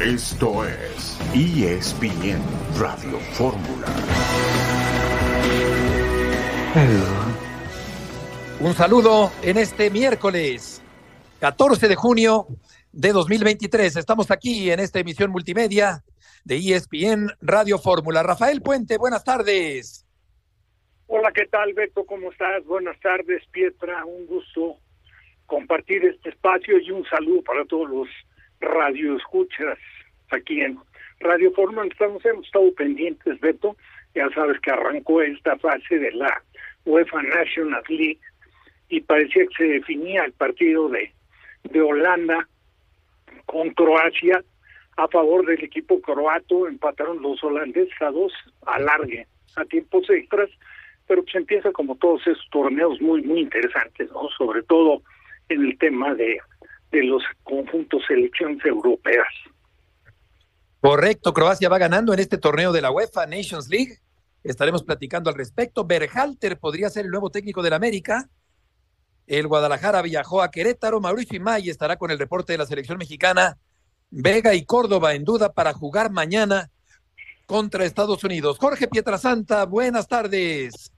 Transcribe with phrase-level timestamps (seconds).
[0.00, 2.40] Esto es ESPN
[2.80, 3.86] Radio Fórmula.
[8.60, 10.82] Un saludo en este miércoles
[11.40, 12.46] 14 de junio
[12.92, 13.98] de 2023.
[13.98, 16.02] Estamos aquí en esta emisión multimedia
[16.44, 18.22] de ESPN Radio Fórmula.
[18.22, 20.06] Rafael Puente, buenas tardes.
[21.08, 22.06] Hola, ¿qué tal, Beto?
[22.06, 22.64] ¿Cómo estás?
[22.64, 24.06] Buenas tardes, Pietra.
[24.06, 24.78] Un gusto
[25.44, 28.08] compartir este espacio y un saludo para todos los
[28.60, 29.78] radioescuchas
[30.30, 30.78] aquí en
[31.20, 31.86] Radio Fórmula.
[31.90, 33.76] Estamos, hemos estado pendientes, Beto.
[34.14, 36.42] Ya sabes que arrancó esta fase de la
[36.84, 38.18] UEFA National League
[38.88, 41.12] y parecía que se definía el partido de,
[41.64, 42.48] de Holanda
[43.46, 44.42] con Croacia
[44.96, 48.32] a favor del equipo croato, empataron los holandeses a dos,
[48.66, 49.26] alargue,
[49.56, 50.50] a tiempos extras,
[51.06, 54.28] pero se empieza como todos esos torneos muy, muy interesantes, ¿no?
[54.36, 55.02] Sobre todo
[55.48, 56.38] en el tema de,
[56.90, 59.28] de los conjuntos selecciones europeas.
[60.80, 63.98] Correcto, Croacia va ganando en este torneo de la UEFA Nations League.
[64.42, 65.84] Estaremos platicando al respecto.
[65.84, 68.30] Berhalter podría ser el nuevo técnico del América.
[69.26, 71.00] El Guadalajara viajó a Querétaro.
[71.00, 73.58] Mauricio Imay estará con el reporte de la selección mexicana.
[74.10, 76.70] Vega y Córdoba en duda para jugar mañana
[77.46, 78.58] contra Estados Unidos.
[78.58, 80.90] Jorge Pietrasanta, buenas tardes.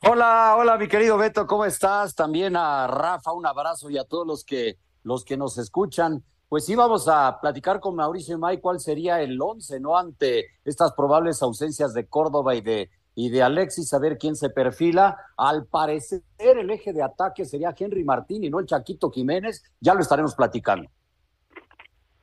[0.00, 2.14] Hola, hola, mi querido Beto, ¿cómo estás?
[2.14, 6.24] También a Rafa, un abrazo y a todos los que los que nos escuchan.
[6.48, 9.98] Pues sí, vamos a platicar con Mauricio Imay cuál sería el once, ¿no?
[9.98, 14.48] Ante estas probables ausencias de Córdoba y de, y de Alexis, a ver quién se
[14.48, 15.18] perfila.
[15.36, 19.62] Al parecer, el eje de ataque sería Henry Martín y no el Chaquito Jiménez.
[19.78, 20.90] Ya lo estaremos platicando.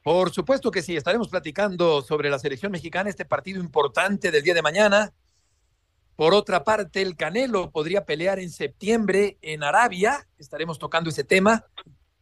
[0.02, 4.56] Por supuesto que sí, estaremos platicando sobre la selección mexicana, este partido importante del día
[4.56, 5.14] de mañana.
[6.16, 10.28] Por otra parte, el Canelo podría pelear en septiembre en Arabia.
[10.40, 11.66] Estaremos tocando ese tema.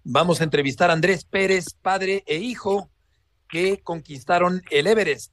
[0.06, 2.90] Vamos a entrevistar a Andrés Pérez, padre e hijo,
[3.48, 5.32] que conquistaron el Everest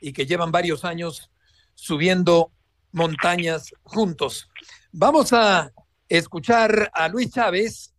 [0.00, 1.30] y que llevan varios años
[1.74, 2.50] subiendo
[2.92, 4.48] montañas juntos.
[4.90, 5.70] Vamos a
[6.08, 7.92] escuchar a Luis Chávez,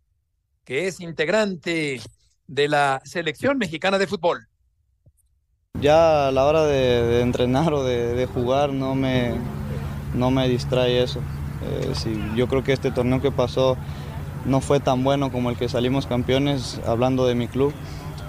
[0.64, 2.00] que es integrante
[2.48, 4.48] de la selección mexicana de fútbol.
[5.80, 9.36] Ya a la hora de, entrenar o de, jugar no me,
[10.14, 11.20] no me distrae eso.
[11.62, 13.76] Eh, yo creo que este torneo que pasó
[14.44, 17.72] no fue tan bueno como el que salimos campeones, hablando de mi club,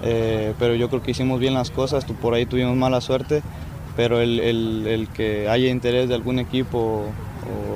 [0.02, 3.42] eh, pero yo creo que hicimos bien las cosas, por ahí tuvimos mala suerte,
[3.96, 7.04] pero el, el, el que haya interés de algún equipo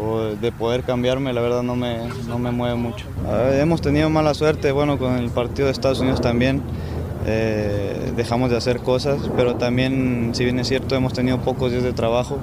[0.03, 3.07] o de poder cambiarme, la verdad no me, no me mueve mucho.
[3.55, 6.63] Hemos tenido mala suerte, bueno, con el partido de Estados Unidos también.
[7.27, 11.83] Eh, dejamos de hacer cosas, pero también, si bien es cierto, hemos tenido pocos días
[11.83, 12.39] de trabajo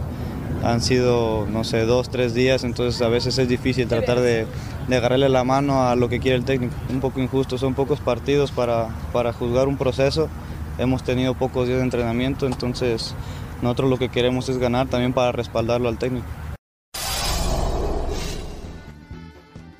[0.63, 4.46] han sido, no sé, dos, tres días, entonces a veces es difícil tratar de,
[4.88, 6.75] de, agarrarle la mano a lo que quiere el técnico.
[6.90, 10.30] Un poco injusto, son pocos partidos para, para juzgar un proceso,
[10.78, 13.16] hemos tenido pocos días de entrenamiento, entonces
[13.62, 16.28] nosotros lo que queremos es ganar también para respaldarlo al técnico.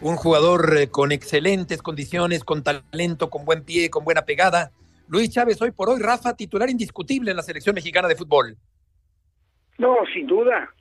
[0.02, 4.72] Un jugador eh, con excelentes condiciones, con talento, con buen pie, con buena pegada.
[5.08, 8.58] Luis Chávez, hoy por hoy, Rafa, titular indiscutible en la selección mexicana de fútbol.
[9.78, 10.74] No, sin duda.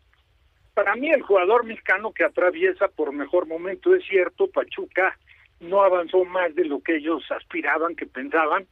[0.75, 5.17] Para mí el jugador mexicano que atraviesa por mejor momento es cierto, Pachuca
[5.61, 8.67] no avanzó más de lo que ellos aspiraban, que pensaban.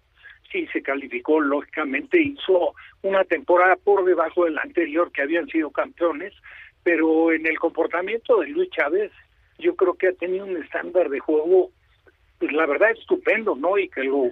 [0.50, 5.70] Sí, se calificó, lógicamente, hizo una temporada por debajo de la anterior, que habían sido
[5.70, 6.32] campeones,
[6.82, 9.12] pero en el comportamiento de Luis Chávez,
[9.58, 11.70] yo creo que ha tenido un estándar de juego,
[12.38, 13.76] pues la verdad, estupendo, ¿no?
[13.76, 14.30] Y que lo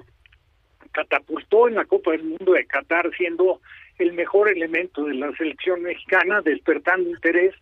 [0.92, 3.60] catapultó en la Copa del Mundo de Qatar, siendo
[3.98, 7.54] el mejor elemento de la selección mexicana, despertando interés,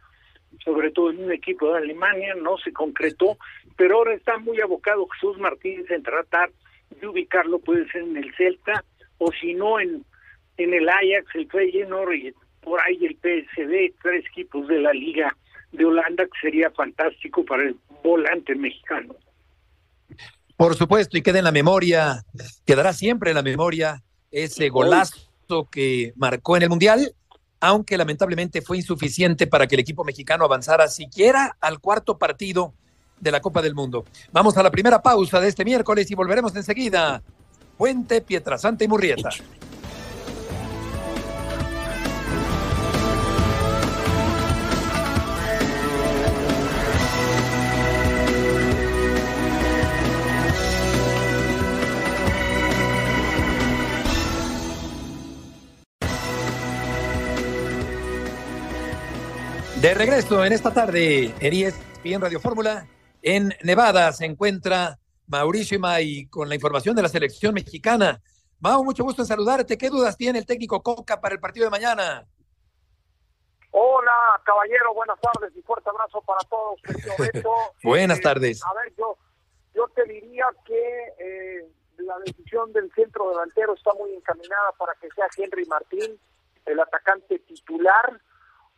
[0.65, 3.37] sobre todo en un equipo de Alemania, no se concretó,
[3.77, 6.51] pero ahora está muy abocado Jesús Martínez en tratar
[7.01, 8.85] de ubicarlo, puede ser en el Celta,
[9.19, 10.05] o si no en,
[10.57, 15.37] en el Ajax, el Feyenoord y por ahí el PSV, tres equipos de la Liga
[15.73, 19.15] de Holanda, que sería fantástico para el volante mexicano.
[20.57, 22.23] Por supuesto, y queda en la memoria,
[22.65, 25.34] quedará siempre en la memoria ese golazo
[25.71, 27.15] que marcó en el Mundial,
[27.61, 32.75] aunque lamentablemente fue insuficiente para que el equipo mexicano avanzara siquiera al cuarto partido
[33.21, 34.05] de la Copa del Mundo.
[34.33, 37.23] Vamos a la primera pausa de este miércoles y volveremos enseguida.
[37.77, 39.31] Puente, Pietrasanta y Murrieta.
[59.85, 62.87] De regreso en esta tarde en ESPN Radio Fórmula,
[63.21, 68.19] en Nevada se encuentra Mauricio Imay con la información de la selección mexicana.
[68.61, 69.77] Mau, mucho gusto en saludarte.
[69.77, 72.27] ¿Qué dudas tiene el técnico Coca para el partido de mañana?
[73.73, 76.81] Hola, caballero, buenas tardes y fuerte abrazo para todos.
[77.83, 78.65] buenas eh, tardes.
[78.65, 79.19] A ver, yo,
[79.75, 85.11] yo te diría que eh, la decisión del centro delantero está muy encaminada para que
[85.11, 86.19] sea Henry Martín,
[86.65, 88.19] el atacante titular.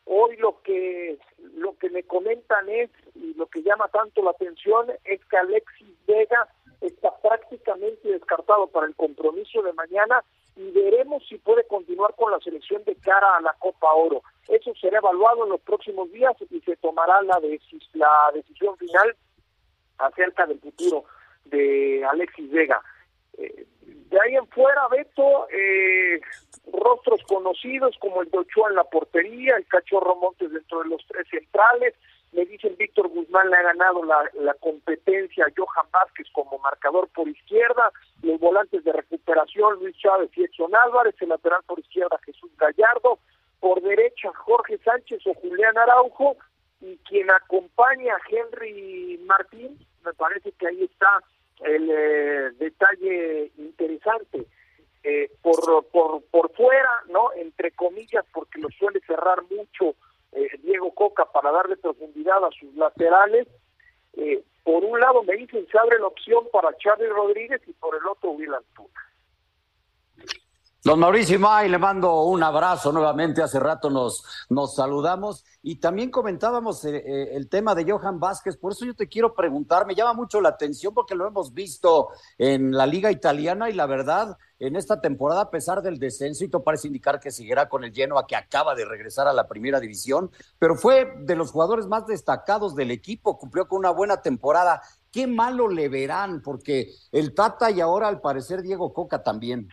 [0.07, 1.19] Hoy lo que
[1.55, 6.07] lo que me comentan es y lo que llama tanto la atención es que Alexis
[6.07, 6.49] Vega
[6.81, 10.23] está prácticamente descartado para el compromiso de mañana
[10.55, 14.23] y veremos si puede continuar con la selección de cara a la Copa Oro.
[14.49, 17.41] Eso será evaluado en los próximos días y se tomará la,
[17.95, 19.17] la decisión final
[19.99, 21.05] acerca del futuro
[21.45, 22.81] de Alexis Vega.
[23.39, 26.21] Eh, de ahí en fuera, Beto, eh,
[26.73, 31.27] rostros conocidos como el de en la portería, el Cachorro Montes dentro de los tres
[31.29, 31.95] centrales,
[32.33, 37.29] me dicen Víctor Guzmán le ha ganado la, competencia a Johan Vázquez como marcador por
[37.29, 37.93] izquierda,
[38.23, 43.19] los volantes de recuperación Luis Chávez y Edson Álvarez, el lateral por izquierda Jesús Gallardo,
[43.61, 46.37] por derecha Jorge Sánchez o Julián Araujo,
[46.81, 51.09] y quien acompaña a Henry Martín, me parece que ahí está
[51.61, 54.47] el eh, detalle interesante.
[55.09, 57.33] Eh, por, por, por fuera, ¿no?
[57.35, 59.95] Entre comillas, porque lo suele cerrar mucho
[60.33, 63.47] eh, Diego Coca para darle profundidad a sus laterales.
[64.15, 67.95] Eh, por un lado me dicen se abre la opción para Charlie Rodríguez y por
[67.95, 69.01] el otro Will Antuna.
[70.85, 73.43] Don Mauricio May, le mando un abrazo nuevamente.
[73.43, 78.57] Hace rato nos, nos saludamos y también comentábamos eh, eh, el tema de Johan Vázquez.
[78.57, 82.11] Por eso yo te quiero preguntar, me llama mucho la atención porque lo hemos visto
[82.39, 86.49] en la Liga Italiana y la verdad, en esta temporada, a pesar del descenso, y
[86.49, 89.49] todo parece indicar que seguirá con el lleno a que acaba de regresar a la
[89.49, 90.31] primera división,
[90.61, 94.83] pero fue de los jugadores más destacados del equipo, cumplió con una buena temporada.
[95.11, 96.43] ¿Qué malo le verán?
[96.43, 99.69] Porque el Tata y ahora al parecer Diego Coca también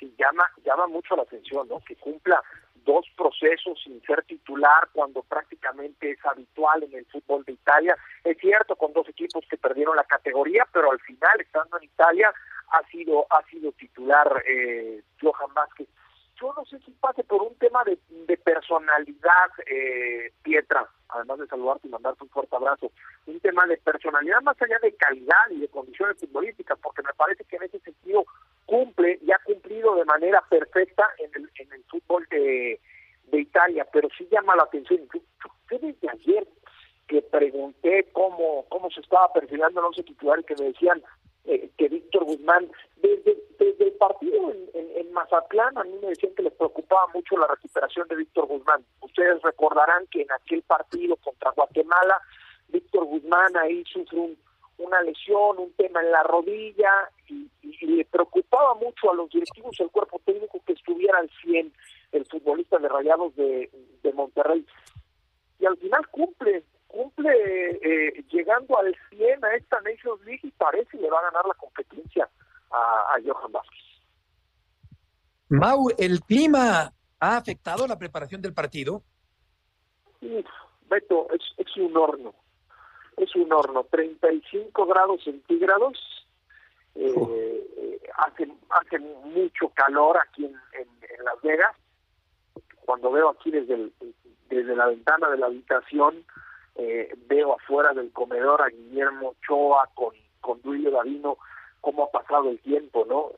[0.00, 1.78] sí llama, llama mucho la atención, ¿no?
[1.80, 2.42] Que cumpla
[2.84, 7.96] dos procesos sin ser titular cuando prácticamente es habitual en el fútbol de Italia.
[8.24, 12.32] Es cierto, con dos equipos que perdieron la categoría, pero al final, estando en Italia,
[12.70, 15.88] ha sido, ha sido titular eh, Johan Vázquez.
[16.40, 17.98] Yo no sé si pase por un tema de,
[18.38, 22.90] personalidad, eh, Pietra, además de saludarte y mandarte un fuerte abrazo,
[23.26, 27.44] un tema de personalidad más allá de calidad y de condiciones futbolísticas, porque me parece
[27.44, 28.24] que en ese sentido
[28.64, 29.18] cumple
[29.74, 32.80] de manera perfecta en el, en el fútbol de,
[33.32, 35.08] Italia, pero sí llama la atención.
[35.14, 35.20] Yo,
[35.70, 36.46] desde ayer
[37.06, 41.02] que pregunté cómo, cómo se estaba perfilando los titulares que me decían
[41.44, 46.42] eh, que Víctor Guzmán, desde, desde el partido en, Mazatlán, a mí me decían que
[46.42, 48.84] les preocupaba mucho la recuperación de Víctor Guzmán.
[49.00, 52.20] Ustedes recordarán que en aquel partido contra Guatemala,
[52.68, 54.38] Víctor Guzmán ahí sufre un,
[54.78, 57.49] una lesión, un tema en la rodilla y,
[57.86, 61.72] le preocupaba mucho a los directivos del cuerpo técnico que estuviera al 100
[62.12, 63.70] el futbolista de Rayados de,
[64.14, 64.66] Monterrey.
[65.58, 67.30] Y al final cumple, cumple
[67.82, 71.46] eh, llegando al 100 a esta Nations League y parece que le va a ganar
[71.46, 72.28] la competencia
[72.70, 73.80] a, Johan Vázquez.
[75.48, 79.02] Mau, ¿el clima ha afectado la preparación del partido?
[80.88, 82.34] Beto, es, es un horno
[83.22, 85.98] es un horno, 35 grados centígrados,
[87.00, 90.54] eh, eh, hace, hace mucho calor aquí en,
[91.24, 91.76] Las Vegas.
[92.84, 93.90] Cuando veo aquí desde,
[94.48, 96.24] desde la ventana de la habitación,
[96.76, 101.36] eh, veo afuera del comedor a Guillermo Choa con, con Duilio Davino
[101.80, 103.30] cómo ha pasado el tiempo, ¿no?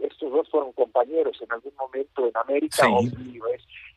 [0.00, 3.38] estos dos fueron compañeros en algún momento en América, sí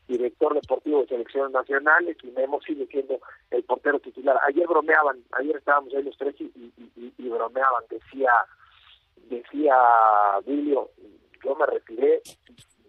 [0.07, 3.19] director deportivo de selecciones nacionales y Memo sigue siendo
[3.51, 4.37] el portero titular.
[4.47, 6.51] Ayer bromeaban, ayer estábamos ahí los tres y,
[7.17, 8.31] y, bromeaban, decía
[9.29, 9.75] decía
[10.45, 10.89] Wilio,
[11.43, 12.21] yo me retiré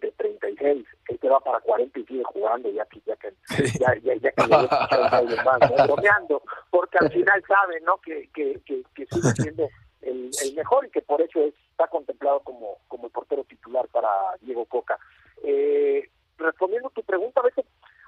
[0.01, 3.33] de 36, este va para 40 y sigue jugando ya que ya que
[3.79, 7.97] ya, ya, ya que más, bromeando, porque al final sabe ¿no?
[7.97, 9.67] que, que, que, sigue siendo
[10.01, 11.39] el, el mejor y que por eso
[11.71, 14.09] está contemplado como, como el portero titular para
[14.41, 14.97] Diego Coca.
[15.43, 17.41] Eh, respondiendo a tu pregunta,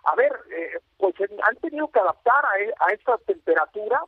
[0.03, 4.01] a ver, eh, pues han tenido que adaptar a, e, a esta temperatura,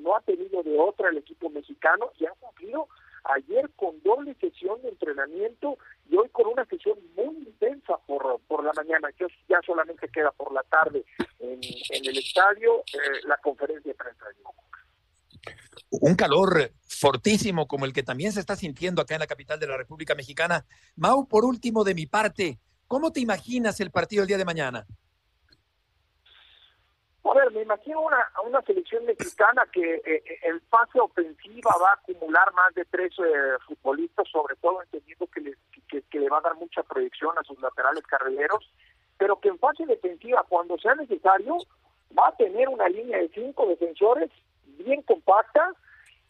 [0.00, 2.88] no ha tenido de otra el equipo mexicano y ha cumplido
[3.34, 5.78] ayer con doble sesión de entrenamiento
[6.08, 10.30] y hoy con una sesión muy intensa por, por la mañana, que ya solamente queda
[10.32, 11.04] por la tarde
[11.40, 14.24] en, el estadio eh, la conferencia de prensa
[15.88, 19.68] un calor fortísimo como el que también se está sintiendo acá en la capital de
[19.68, 20.66] la República Mexicana.
[20.96, 24.86] Mau, por último, de mi parte, ¿Cómo te imaginas el partido el día de mañana?
[27.28, 31.94] A ver, me imagino una, una selección mexicana que eh, en fase ofensiva va a
[31.94, 33.12] acumular más de tres
[33.66, 35.54] futbolistas, sobre todo entendiendo que le,
[35.88, 38.70] que, le va a dar mucha proyección a sus laterales carrileros,
[39.18, 41.56] pero que en fase defensiva, cuando sea necesario,
[42.16, 44.30] va a tener una línea de cinco defensores
[44.78, 45.72] bien compacta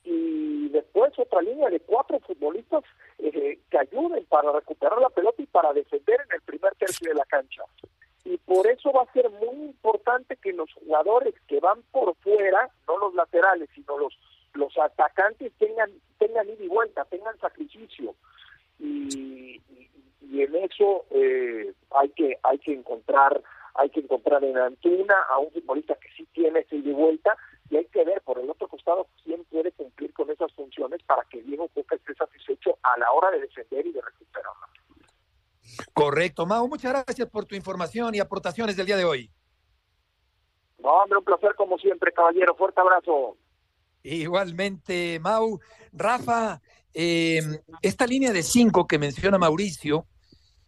[0.04, 2.84] y después otra línea de cuatro futbolistas
[3.18, 7.14] eh, que ayuden para recuperar la pelota y para defender en el primer tercio de
[7.14, 7.62] la cancha.
[8.26, 12.68] Y por eso va a ser muy importante que los jugadores que van por fuera,
[12.88, 14.18] no los laterales, sino los
[14.54, 18.14] los atacantes tengan tengan ida y vuelta, tengan sacrificio.
[18.80, 19.62] Y,
[20.38, 23.42] en eso eh, hay que hay que encontrar
[23.75, 27.37] hay que encontrar en Antuna a un futbolista que sí tiene ese ida y vuelta
[27.71, 31.23] y hay que ver por el otro costado quién puede cumplir con esas funciones para
[31.30, 34.66] que Diego Coca esté satisfecho a la hora de defender y de recuperarla.
[35.92, 39.30] Correcto, Mau, muchas gracias por tu información y aportaciones del día de hoy.
[40.78, 42.54] No, hombre, un placer como siempre, caballero.
[42.54, 43.37] Fuerte abrazo.
[44.02, 45.58] Igualmente, Mau.
[45.92, 46.61] Rafa,
[46.94, 47.40] eh,
[47.82, 50.06] esta línea de cinco que menciona Mauricio,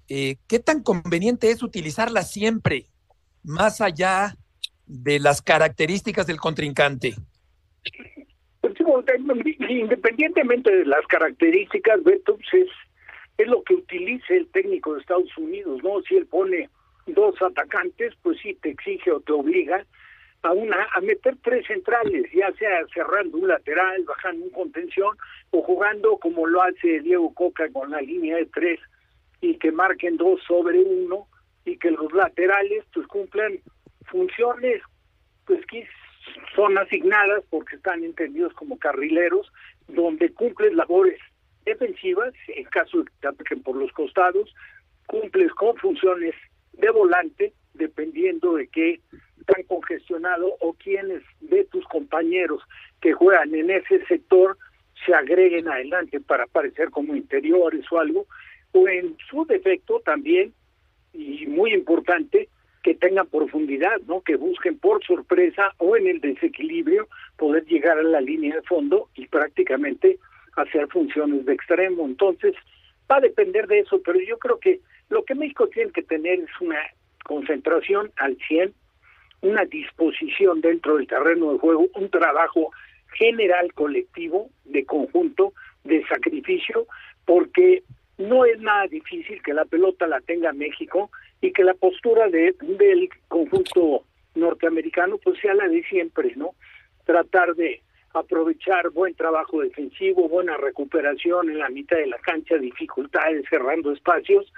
[0.09, 2.87] eh, ¿qué tan conveniente es utilizarla siempre,
[3.45, 4.35] más allá
[4.87, 7.14] de las características del contrincante?
[8.61, 8.75] Pues,
[9.69, 12.69] independientemente de las características, Beto, pues, es,
[13.38, 16.02] es lo que utilice el técnico de Estados Unidos, ¿no?
[16.02, 16.68] Si él pone
[17.07, 19.87] dos atacantes, pues sí te exige o te obliga
[20.42, 25.16] a una a meter tres centrales, ya sea cerrando un lateral, bajando un contención
[25.50, 28.80] o jugando como lo hace Diego Coca con la línea de tres
[29.40, 31.26] y que marquen dos sobre uno
[31.64, 33.59] y que los laterales pues cumplan
[34.07, 34.83] funciones
[35.45, 35.88] pues que
[36.54, 39.50] son asignadas porque están entendidos como carrileros,
[39.88, 41.18] donde cumples labores
[41.69, 44.55] defensivas, en caso de que por los costados,
[45.07, 46.35] cumples con funciones
[46.73, 49.01] de volante, dependiendo de qué
[49.47, 52.63] tan congestionado o quienes de tus compañeros
[53.01, 54.57] que juegan en ese sector
[55.07, 58.27] se agreguen adelante para aparecer como interiores o algo,
[58.73, 60.53] o en su defecto también,
[61.13, 62.49] y muy importante,
[62.83, 64.21] que tengan profundidad, ¿no?
[64.21, 69.09] Que busquen por sorpresa o en el desequilibrio poder llegar a la línea de fondo
[69.15, 70.19] y prácticamente
[70.62, 72.07] hacer funciones de extremo.
[72.07, 72.55] Entonces,
[73.11, 76.41] va a depender de eso, pero yo creo que lo que México tiene que tener
[76.41, 76.81] es una
[77.25, 78.73] concentración al 100,
[79.43, 82.71] una disposición dentro del terreno de juego, un trabajo
[83.15, 85.53] general colectivo, de conjunto,
[85.85, 86.87] de sacrificio,
[87.25, 87.83] porque
[88.19, 91.11] no es nada difícil que la pelota la tenga México
[91.41, 96.50] y que la postura de, del conjunto norteamericano pues sea la de siempre, ¿no?
[97.05, 97.81] Tratar de
[98.15, 104.53] aprovechar buen trabajo defensivo, buena recuperación en la mitad de la cancha, dificultades cerrando espacios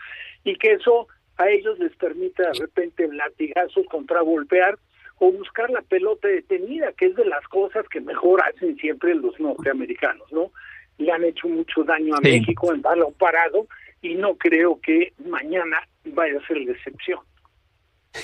[0.45, 4.78] y que eso a ellos les permita de repente latigazos contra golpear
[5.19, 9.38] o buscar la pelota detenida, que es de las cosas que mejor hacen siempre los
[9.38, 10.50] norteamericanos, ¿no?
[10.99, 13.66] Le han hecho mucho daño a México en balón parado
[14.00, 17.21] y no creo que mañana vaya a ser la excepción.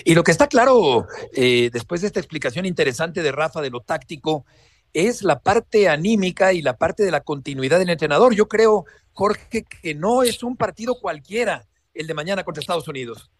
[0.05, 3.81] Y lo que está claro, eh, después de esta explicación interesante de Rafa de lo
[3.81, 4.45] táctico,
[4.93, 8.35] es la parte anímica y la parte de la continuidad del entrenador.
[8.35, 13.31] Yo creo, Jorge, que no es un partido cualquiera el de mañana contra Estados Unidos.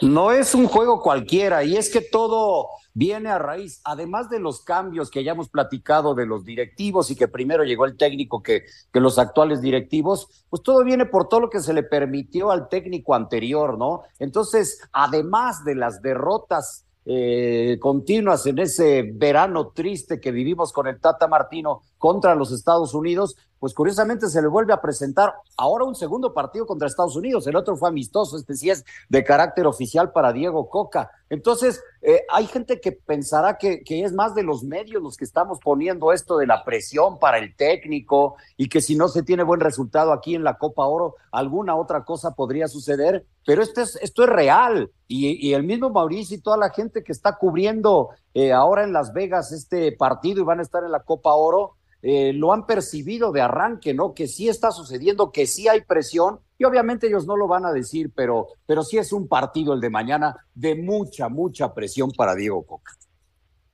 [0.00, 4.62] No es un juego cualquiera y es que todo viene a raíz, además de los
[4.62, 8.64] cambios que ya hemos platicado de los directivos y que primero llegó el técnico que,
[8.92, 12.68] que los actuales directivos, pues todo viene por todo lo que se le permitió al
[12.68, 14.04] técnico anterior, ¿no?
[14.18, 21.00] Entonces, además de las derrotas eh, continuas en ese verano triste que vivimos con el
[21.00, 25.94] Tata Martino contra los Estados Unidos, pues curiosamente se le vuelve a presentar ahora un
[25.94, 30.12] segundo partido contra Estados Unidos, el otro fue amistoso, este sí es de carácter oficial
[30.12, 31.10] para Diego Coca.
[31.30, 35.24] Entonces, eh, hay gente que pensará que, que, es más de los medios los que
[35.24, 39.42] estamos poniendo esto de la presión para el técnico y que si no se tiene
[39.42, 43.96] buen resultado aquí en la Copa Oro, alguna otra cosa podría suceder, pero esto es,
[43.96, 44.90] esto es real.
[45.08, 49.12] Y, el mismo Mauricio y toda la gente que está cubriendo eh, ahora en Las
[49.12, 53.32] Vegas este partido y van a estar en la Copa Oro, eh, lo han percibido
[53.32, 54.12] de arranque, ¿no?
[54.12, 57.72] Que sí está sucediendo, que sí hay presión, y obviamente ellos no lo van a
[57.72, 62.34] decir, pero, pero sí es un partido el de mañana de mucha, mucha presión para
[62.34, 62.92] Diego Coca.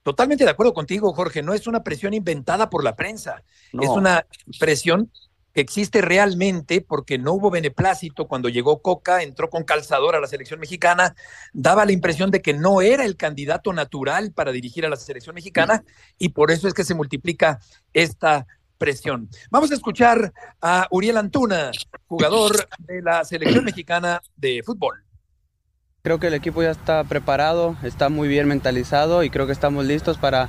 [0.05, 1.43] Totalmente de acuerdo contigo, Jorge.
[1.43, 4.25] No es una presión inventada por la prensa, es una
[4.61, 5.11] presión
[5.55, 10.61] existe realmente porque no hubo beneplácito cuando llegó Coca, entró con calzador a la selección
[10.61, 11.15] mexicana,
[11.53, 15.35] daba la impresión de que no era el candidato natural para dirigir a la selección
[15.35, 15.85] mexicana
[16.19, 17.61] y por eso es que se multiplica
[17.93, 18.47] esta
[18.79, 19.29] presión.
[19.51, 21.71] Vamos a escuchar a Uriel Antuna,
[22.07, 25.05] jugador de la selección mexicana de fútbol.
[26.03, 29.85] Creo que el equipo ya está preparado, está muy bien mentalizado y creo que estamos
[29.85, 30.49] listos para,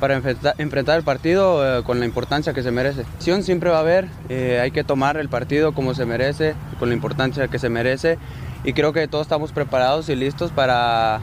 [0.00, 3.04] para enfrentar, el partido eh, con la importancia que se merece.
[3.18, 6.94] Siempre va a haber, eh, hay que tomar el partido como se merece, con la
[6.94, 8.18] importancia que se merece
[8.64, 11.20] y creo que todos estamos preparados y listos para...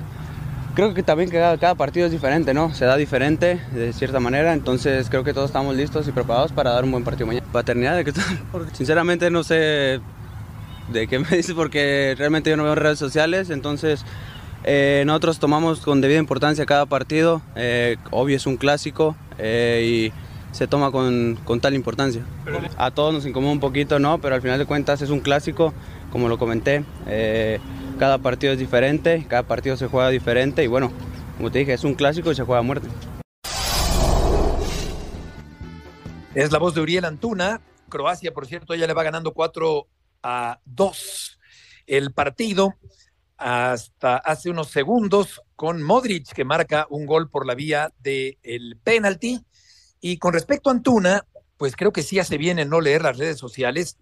[0.75, 2.73] Creo que también cada, cada partido es diferente, ¿no?
[2.73, 6.71] Se da diferente de cierta manera, entonces creo que todos estamos listos y preparados para
[6.71, 7.47] dar un buen partido mañana.
[7.51, 8.11] Paternidad, ¿de qué
[8.73, 10.01] Sinceramente no sé
[10.91, 14.03] de qué me dices porque realmente yo no veo redes sociales, entonces
[14.67, 20.55] eh, nosotros tomamos con debida importancia cada partido, eh, obvio es un clásico eh, y
[20.55, 22.25] se toma con, con, tal importancia.
[22.75, 24.19] A todos nos incomoda un poquito, ¿no?
[24.19, 25.71] Pero al final de cuentas es un clásico,
[26.11, 26.83] como lo comenté,
[27.99, 30.91] cada partido es diferente, cada partido se juega diferente y bueno,
[31.37, 32.87] como te dije, es un clásico y se juega a muerte.
[36.33, 37.61] Es la voz de Uriel Antuna.
[37.87, 39.87] Croacia, por cierto, ya le va ganando 4
[40.23, 41.39] a 2
[41.87, 42.73] el partido
[43.37, 48.77] hasta hace unos segundos con Modric que marca un gol por la vía del el
[48.83, 49.41] penalti.
[49.99, 51.25] Y con respecto a Antuna,
[51.57, 53.97] pues creo que sí hace bien en no leer las redes sociales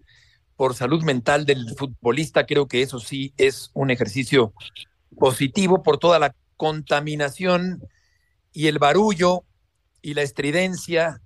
[0.56, 2.46] por salud mental del futbolista.
[2.46, 4.52] Creo que eso sí es un ejercicio
[5.18, 7.82] positivo por toda la contaminación
[8.52, 9.44] y el barullo
[10.02, 11.20] y la estridencia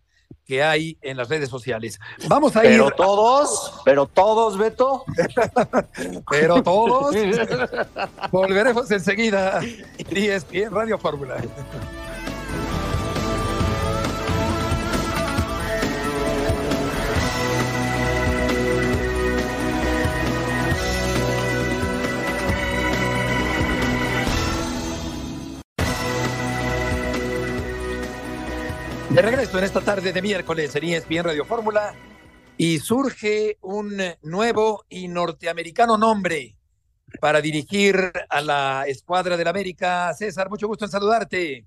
[0.48, 2.00] que hay en las redes sociales.
[2.26, 2.70] Vamos a ir.
[2.70, 5.04] Pero todos, pero todos, Beto.
[6.30, 7.14] pero todos.
[8.30, 9.60] Volveremos enseguida.
[9.98, 11.36] en Radio Fórmula.
[29.10, 31.94] De regreso en esta tarde de miércoles en ESPN Radio Fórmula
[32.58, 36.56] y surge un nuevo y norteamericano nombre
[37.18, 37.96] para dirigir
[38.28, 40.12] a la escuadra del América.
[40.12, 41.64] César, mucho gusto en saludarte.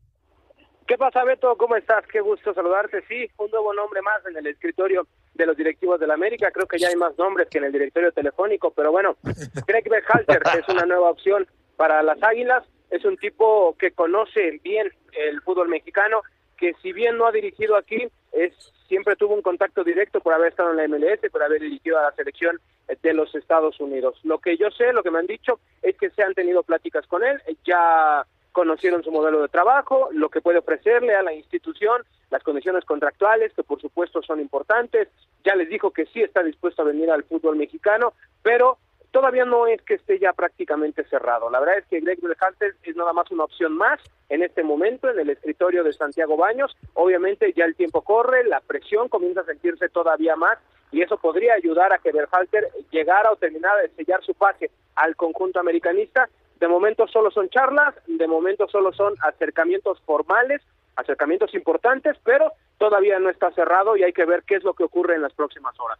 [0.86, 1.58] ¿Qué pasa, Beto?
[1.58, 2.06] ¿Cómo estás?
[2.12, 3.04] Qué gusto saludarte.
[3.08, 6.52] Sí, un nuevo nombre más en el escritorio de los directivos del América.
[6.52, 9.18] Creo que ya hay más nombres que en el directorio telefónico, pero bueno,
[9.68, 12.64] Greg Berhalter es una nueva opción para las Águilas.
[12.92, 16.22] Es un tipo que conoce bien el fútbol mexicano,
[16.62, 18.54] que si bien no ha dirigido aquí, es
[18.88, 22.04] siempre tuvo un contacto directo por haber estado en la MLS, por haber dirigido a
[22.04, 22.62] la selección
[23.02, 24.20] de los Estados Unidos.
[24.24, 27.08] Lo que yo sé, lo que me han dicho, es que se han tenido pláticas
[27.08, 32.04] con él, ya conocieron su modelo de trabajo, lo que puede ofrecerle a la institución,
[32.30, 35.08] las condiciones contractuales, que por supuesto son importantes,
[35.44, 38.78] ya les dijo que sí está dispuesto a venir al fútbol mexicano, pero
[39.12, 41.50] todavía no es que esté ya prácticamente cerrado.
[41.50, 45.10] La verdad es que Greg Berhalter es nada más una opción más en este momento
[45.10, 46.76] en el escritorio de Santiago Baños.
[46.94, 50.58] Obviamente ya el tiempo corre, la presión comienza a sentirse todavía más
[50.92, 55.16] y eso podría ayudar a que Berhalter llegara o terminara de sellar su pase al
[55.16, 56.30] conjunto americanista.
[56.60, 60.62] De momento solo son charlas, de momento solo son acercamientos formales,
[60.96, 64.84] acercamientos importantes, pero todavía no está cerrado y hay que ver qué es lo que
[64.84, 66.00] ocurre en las próximas horas.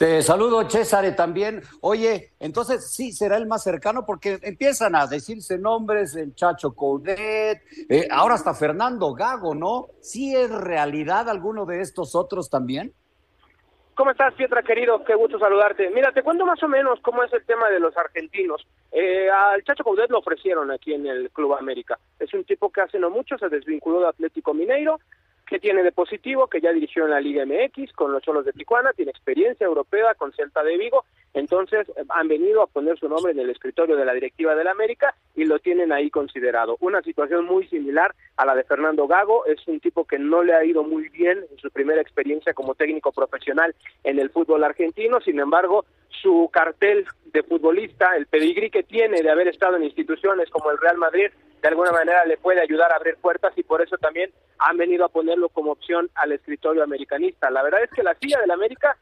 [0.00, 1.60] Te saludo, César, también.
[1.82, 7.60] Oye, entonces sí será el más cercano porque empiezan a decirse nombres, el Chacho Coudet,
[7.86, 9.88] eh, ahora hasta Fernando Gago, ¿no?
[10.00, 12.94] ¿Sí es realidad alguno de estos otros también?
[13.94, 15.04] ¿Cómo estás, Pietra, querido?
[15.04, 15.90] Qué gusto saludarte.
[15.90, 18.66] Mira, te cuento más o menos cómo es el tema de los argentinos.
[18.92, 21.98] Eh, al Chacho Coudet lo ofrecieron aquí en el Club América.
[22.18, 24.98] Es un tipo que hace no mucho se desvinculó de Atlético Mineiro,
[25.50, 28.52] que tiene de positivo, que ya dirigió en la Liga MX con los Cholos de
[28.52, 33.08] Tijuana, tiene experiencia europea con Celta de Vigo, entonces eh, han venido a poner su
[33.08, 36.76] nombre en el escritorio de la directiva del América y lo tienen ahí considerado.
[36.80, 40.54] Una situación muy similar a la de Fernando Gago, es un tipo que no le
[40.54, 45.20] ha ido muy bien en su primera experiencia como técnico profesional en el fútbol argentino,
[45.20, 45.84] sin embargo,
[46.22, 50.78] su cartel de futbolista, el pedigrí que tiene de haber estado en instituciones como el
[50.78, 51.30] Real Madrid,
[51.62, 55.04] de alguna manera le puede ayudar a abrir puertas y por eso también han venido
[55.04, 57.50] a ponerlo como opción al escritorio americanista.
[57.50, 58.96] La verdad es que la silla del América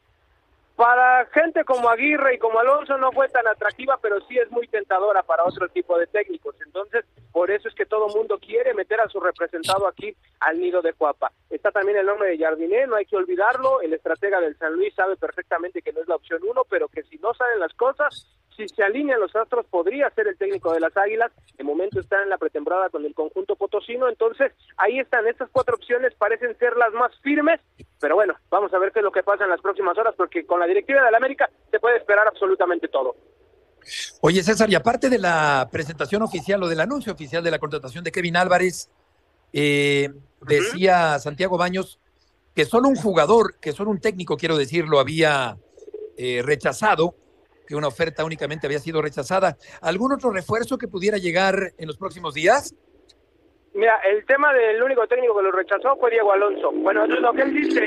[0.79, 4.69] para gente como Aguirre y como Alonso no fue tan atractiva, pero sí es muy
[4.69, 6.55] tentadora para otro tipo de técnicos.
[6.65, 10.81] Entonces, por eso es que todo mundo quiere meter a su representado aquí al nido
[10.81, 11.33] de Cuapa.
[11.51, 13.81] Está también el nombre de Jardiné, no hay que olvidarlo.
[13.81, 17.03] El estratega del San Luis sabe perfectamente que no es la opción uno, pero que
[17.03, 20.81] si no salen las cosas, si se alinean los astros, podría ser el técnico de
[20.81, 21.31] las Águilas.
[21.57, 24.09] De momento está en la pretemporada con el conjunto potosino.
[24.09, 25.29] Entonces, ahí están.
[25.29, 27.61] Estas cuatro opciones parecen ser las más firmes,
[28.01, 30.45] pero bueno, vamos a ver qué es lo que pasa en las próximas horas, porque
[30.45, 33.15] con la directiva de la América se puede esperar absolutamente todo.
[34.21, 38.03] Oye, César, y aparte de la presentación oficial o del anuncio oficial de la contratación
[38.03, 38.91] de Kevin Álvarez,
[39.53, 40.11] eh,
[40.43, 42.01] decía Santiago Baños
[42.55, 45.57] que solo un jugador, que solo un técnico, quiero decirlo, había
[46.17, 47.15] eh, rechazado
[47.69, 49.59] que una oferta únicamente había sido rechazada.
[49.83, 52.75] ¿Algún otro refuerzo que pudiera llegar en los próximos días?
[53.75, 56.73] Mira, el tema del único técnico que lo rechazó fue Diego Alonso.
[56.73, 57.85] Bueno, eso es lo que él dice,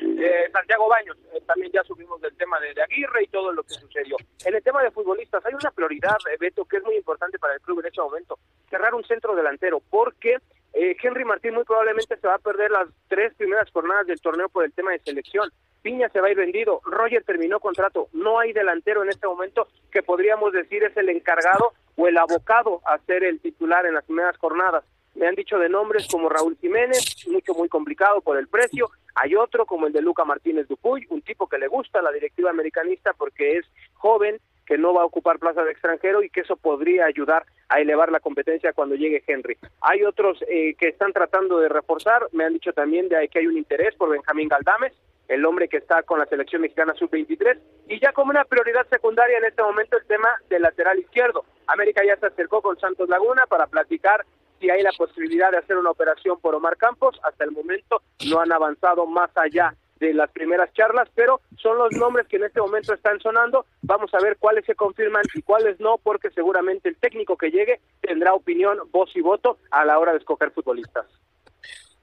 [0.00, 1.18] eh, Santiago Baños.
[1.34, 4.16] Eh, también ya subimos del tema de, Aguirre y todo lo que sucedió.
[4.46, 7.54] En el tema de futbolistas, hay una prioridad, eh, Beto, que es muy importante para
[7.54, 8.38] el club en este momento.
[8.70, 10.38] Cerrar un centro delantero, porque
[10.74, 14.64] Henry Martín muy probablemente se va a perder las tres primeras jornadas del torneo por
[14.64, 15.50] el tema de selección.
[15.82, 19.68] Piña se va a ir vendido, Roger terminó contrato, no hay delantero en este momento
[19.92, 24.04] que podríamos decir es el encargado o el abocado a ser el titular en las
[24.04, 24.82] primeras jornadas.
[25.14, 28.90] Me han dicho de nombres como Raúl Jiménez, mucho muy complicado por el precio.
[29.14, 32.50] Hay otro como el de Luca Martínez Dupuy, un tipo que le gusta la directiva
[32.50, 36.56] americanista porque es joven, que no va a ocupar plaza de extranjero y que eso
[36.56, 39.56] podría ayudar a elevar la competencia cuando llegue Henry.
[39.80, 43.46] Hay otros eh, que están tratando de reforzar, me han dicho también de que hay
[43.46, 44.92] un interés por Benjamín Galdames,
[45.28, 49.38] el hombre que está con la selección mexicana sub-23, y ya como una prioridad secundaria
[49.38, 51.44] en este momento el tema del lateral izquierdo.
[51.66, 54.24] América ya se acercó con Santos Laguna para platicar
[54.60, 57.18] si hay la posibilidad de hacer una operación por Omar Campos.
[57.22, 61.92] Hasta el momento no han avanzado más allá de las primeras charlas, pero son los
[61.92, 63.66] nombres que en este momento están sonando.
[63.82, 67.80] Vamos a ver cuáles se confirman y cuáles no, porque seguramente el técnico que llegue
[68.00, 71.06] tendrá opinión, voz y voto a la hora de escoger futbolistas.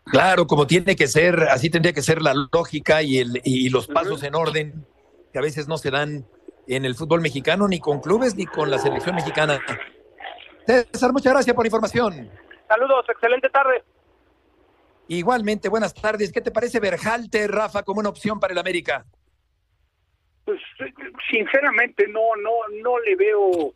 [0.06, 3.88] Claro, como tiene que ser, así tendría que ser la lógica y, el, y los
[3.88, 4.86] pasos en orden
[5.32, 6.26] que a veces no se dan
[6.68, 9.60] en el fútbol mexicano, ni con clubes, ni con la selección mexicana.
[10.66, 12.30] César, muchas gracias por la información.
[12.68, 13.84] Saludos, excelente tarde.
[15.12, 16.32] Igualmente, buenas tardes.
[16.32, 19.04] ¿Qué te parece Berjalte, Rafa, como una opción para el América?
[20.46, 20.62] Pues
[21.30, 23.74] sinceramente no, no, no le veo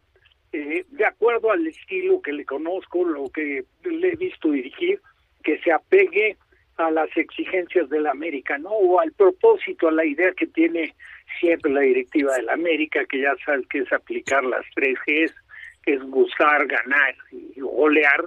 [0.53, 5.01] eh, de acuerdo al estilo que le conozco, lo que le he visto dirigir,
[5.43, 6.37] que se apegue
[6.77, 8.69] a las exigencias del América, ¿no?
[8.69, 10.95] O al propósito, a la idea que tiene
[11.41, 15.35] siempre la directiva del América, que ya sabes que es aplicar las tres Gs,
[15.83, 18.23] que es buscar, ganar y golear,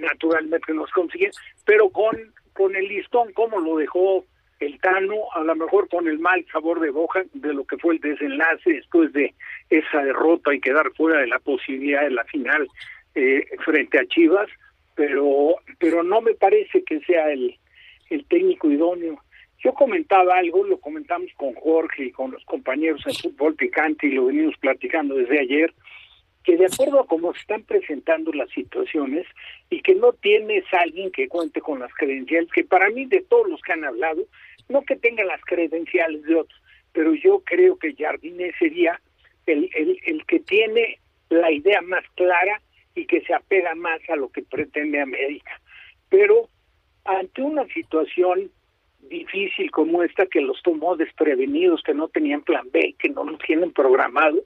[0.00, 1.30] naturalmente nos consigue,
[1.64, 2.16] pero con,
[2.52, 4.24] con el listón como lo dejó
[4.60, 7.94] el Tano, a lo mejor con el mal sabor de boca de lo que fue
[7.94, 9.34] el desenlace después de
[9.70, 12.68] esa derrota y quedar fuera de la posibilidad de la final
[13.14, 14.48] eh, frente a Chivas,
[14.94, 17.56] pero pero no me parece que sea el,
[18.10, 19.20] el técnico idóneo.
[19.62, 24.12] Yo comentaba algo, lo comentamos con Jorge y con los compañeros en fútbol picante y
[24.12, 25.72] lo venimos platicando desde ayer,
[26.44, 29.26] que de acuerdo a cómo se están presentando las situaciones
[29.70, 33.22] y que no tienes a alguien que cuente con las credenciales, que para mí de
[33.22, 34.24] todos los que han hablado,
[34.68, 36.60] no que tenga las credenciales de otros,
[36.92, 39.00] pero yo creo que Jardine sería
[39.46, 40.98] el, el, el que tiene
[41.30, 42.60] la idea más clara
[42.94, 45.60] y que se apega más a lo que pretende América.
[46.10, 46.48] Pero
[47.04, 48.50] ante una situación
[49.08, 53.36] difícil como esta que los tomó desprevenidos, que no tenían plan B, que no lo
[53.38, 54.44] tienen programado,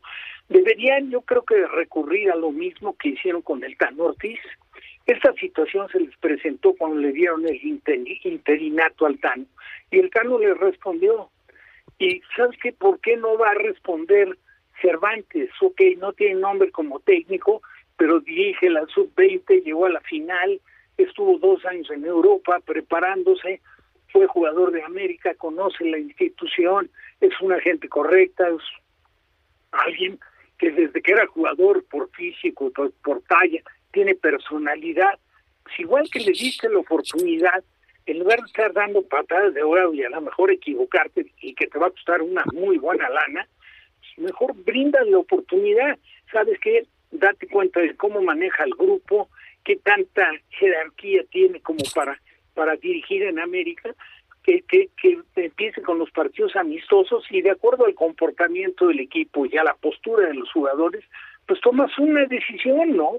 [0.49, 4.41] deberían yo creo que recurrir a lo mismo que hicieron con el Tan Ortiz.
[5.07, 7.61] Esta situación se les presentó cuando le dieron el
[8.25, 9.47] interinato al Tano
[9.91, 11.31] y el Tano le respondió.
[11.99, 12.73] Y ¿sabes qué?
[12.73, 14.37] ¿Por qué no va a responder
[14.81, 15.51] Cervantes?
[15.61, 17.63] Ok, no tiene nombre como técnico,
[17.97, 20.61] pero dirige la sub-20, llegó a la final,
[20.97, 23.61] estuvo dos años en Europa preparándose,
[24.13, 28.63] fue jugador de América, conoce la institución, es una gente correcta, es
[29.73, 30.19] alguien
[30.59, 35.19] que desde que era jugador por físico, por, talla, tiene personalidad,
[35.63, 37.63] pues igual que le diste la oportunidad,
[38.07, 41.67] en lugar de estar dando patadas de oro y a lo mejor equivocarte y que
[41.67, 43.47] te va a costar una muy buena lana,
[44.01, 45.99] pues mejor brinda la oportunidad.
[46.33, 46.87] ¿Sabes qué?
[47.11, 49.29] Date cuenta de cómo maneja el grupo,
[49.63, 52.21] qué tanta jerarquía tiene como para,
[52.55, 53.95] para dirigir en América
[54.49, 59.45] que, que, que empiece con los partidos amistosos y de acuerdo al comportamiento del equipo
[59.45, 61.05] y a la postura de los jugadores,
[61.47, 63.13] pues tomas una decisión, ¿no?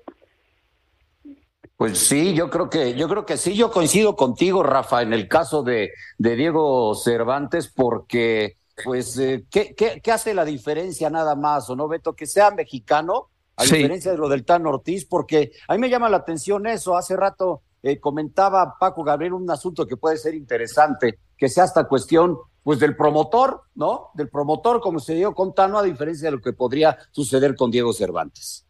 [1.78, 5.28] Pues sí, yo creo que, yo creo que sí, yo coincido contigo, Rafa, en el
[5.28, 11.36] caso de, de Diego Cervantes, porque, pues, eh, ¿qué, qué, qué hace la diferencia nada
[11.36, 12.13] más, o no, Beto?
[12.13, 16.10] Que sea mexicano, a diferencia de lo del Tan Ortiz, porque a mí me llama
[16.10, 16.98] la atención eso.
[16.98, 21.86] Hace rato eh, comentaba Paco Gabriel un asunto que puede ser interesante, que sea esta
[21.86, 24.10] cuestión pues del promotor, ¿no?
[24.13, 27.72] Del promotor como se dio con Tano, a diferencia de lo que podría suceder con
[27.72, 28.65] Diego Cervantes.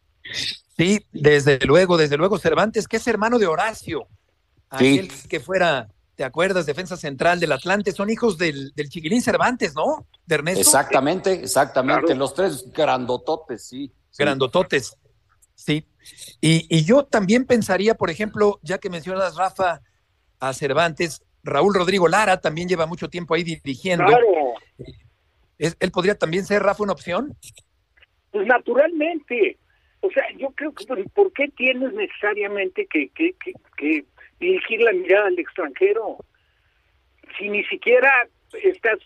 [0.76, 4.06] Sí, desde luego, desde luego Cervantes, que es hermano de Horacio,
[4.70, 6.64] aquel que fuera, ¿te acuerdas?
[6.64, 10.06] Defensa central del Atlante, son hijos del, del Chiquilín Cervantes, ¿no?
[10.24, 10.60] De Ernesto.
[10.60, 13.92] Exactamente, exactamente, los tres grandototes, sí.
[14.16, 14.86] Grandototes.
[14.86, 15.09] Sí.
[15.68, 15.84] Y,
[16.40, 19.80] y, yo también pensaría, por ejemplo, ya que mencionas, Rafa,
[20.40, 24.06] a Cervantes, Raúl Rodrigo Lara también lleva mucho tiempo ahí dirigiendo.
[24.06, 24.54] Claro.
[25.58, 27.36] ¿Él podría también ser, Rafa, una opción?
[28.30, 29.58] Pues naturalmente.
[30.00, 33.34] O sea, yo creo que ¿por qué tienes necesariamente que, que,
[33.76, 34.04] que
[34.38, 36.16] dirigir la mirada al extranjero?
[37.38, 38.26] Si ni siquiera
[38.62, 38.98] estás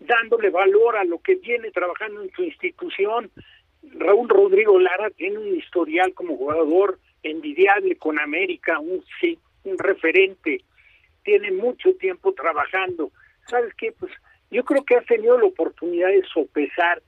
[0.00, 3.30] dándole valor a lo que viene trabajando en tu institución.
[3.82, 10.62] Raúl Rodrigo Lara tiene un historial como jugador envidiable con América, un, sí, un referente,
[11.24, 13.10] tiene mucho tiempo trabajando.
[13.46, 13.92] ¿Sabes qué?
[13.92, 14.12] Pues
[14.50, 17.02] yo creo que has tenido la oportunidad de sopesar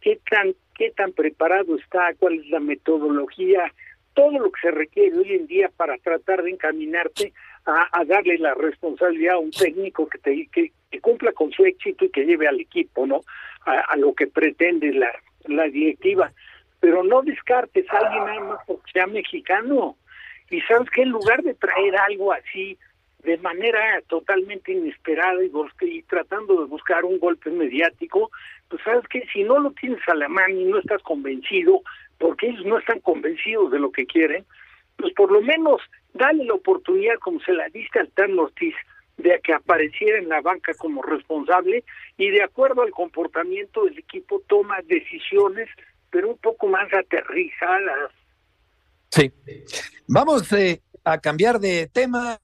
[0.00, 3.72] qué tan, qué tan preparado está, cuál es la metodología,
[4.14, 7.32] todo lo que se requiere hoy en día para tratar de encaminarte
[7.66, 12.24] a, darle la responsabilidad a un técnico que, te, cumpla con su éxito y que
[12.24, 13.22] lleve al equipo, ¿no?
[13.66, 15.10] A, lo que pretende la,
[15.48, 16.32] la directiva.
[16.80, 19.96] Pero no descartes a alguien nada más porque sea mexicano.
[20.50, 22.78] Y sabes que en lugar de traer algo así
[23.24, 28.30] de manera totalmente inesperada y, y tratando de buscar un golpe mediático,
[28.68, 31.82] pues sabes que si no lo tienes a la mano y no estás convencido,
[32.18, 34.44] porque ellos no están convencidos de lo que quieren,
[34.96, 35.82] pues por lo menos
[36.14, 38.74] dale la oportunidad, como se la diste al Tan Ortiz,
[39.16, 41.84] de que apareciera en la banca como responsable
[42.16, 45.68] y de acuerdo al comportamiento del equipo toma decisiones,
[46.10, 48.12] pero un poco más aterrizadas.
[49.10, 49.32] Sí.
[50.06, 52.38] Vamos eh, a cambiar de tema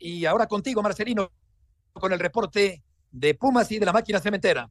[0.00, 1.30] y ahora contigo, Marcelino,
[1.92, 4.68] con el reporte de Pumas y de la máquina cementera.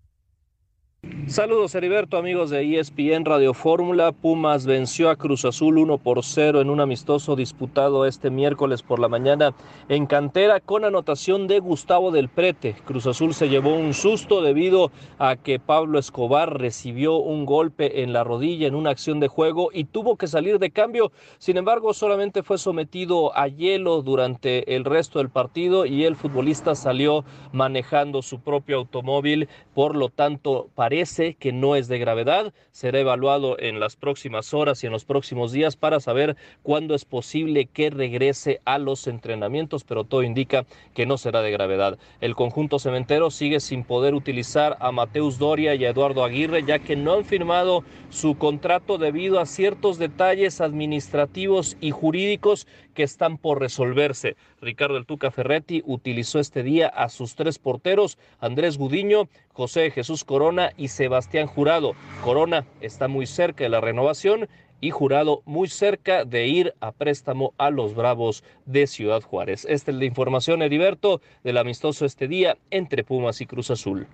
[1.27, 4.11] Saludos Heriberto, amigos de ESPN Radio Fórmula.
[4.11, 8.99] Pumas venció a Cruz Azul 1 por 0 en un amistoso disputado este miércoles por
[8.99, 9.55] la mañana
[9.89, 12.75] en cantera con anotación de Gustavo del Prete.
[12.85, 18.13] Cruz Azul se llevó un susto debido a que Pablo Escobar recibió un golpe en
[18.13, 21.11] la rodilla en una acción de juego y tuvo que salir de cambio.
[21.39, 26.75] Sin embargo, solamente fue sometido a hielo durante el resto del partido y el futbolista
[26.75, 29.49] salió manejando su propio automóvil.
[29.73, 32.53] Por lo tanto, parece parece que no es de gravedad.
[32.71, 37.03] Será evaluado en las próximas horas y en los próximos días para saber cuándo es
[37.03, 41.97] posible que regrese a los entrenamientos, pero todo indica que no será de gravedad.
[42.21, 46.79] El conjunto cementero sigue sin poder utilizar a Mateus Doria y a Eduardo Aguirre, ya
[46.79, 53.37] que no han firmado su contrato debido a ciertos detalles administrativos y jurídicos que están
[53.37, 54.35] por resolverse.
[54.59, 60.23] Ricardo El Tuca Ferretti utilizó este día a sus tres porteros, Andrés Gudiño, José Jesús
[60.23, 61.93] Corona y Sebastián Jurado.
[62.23, 64.49] Corona está muy cerca de la renovación
[64.81, 69.65] y Jurado muy cerca de ir a préstamo a los Bravos de Ciudad Juárez.
[69.69, 74.07] Esta es la información, Heriberto, del amistoso este día entre Pumas y Cruz Azul.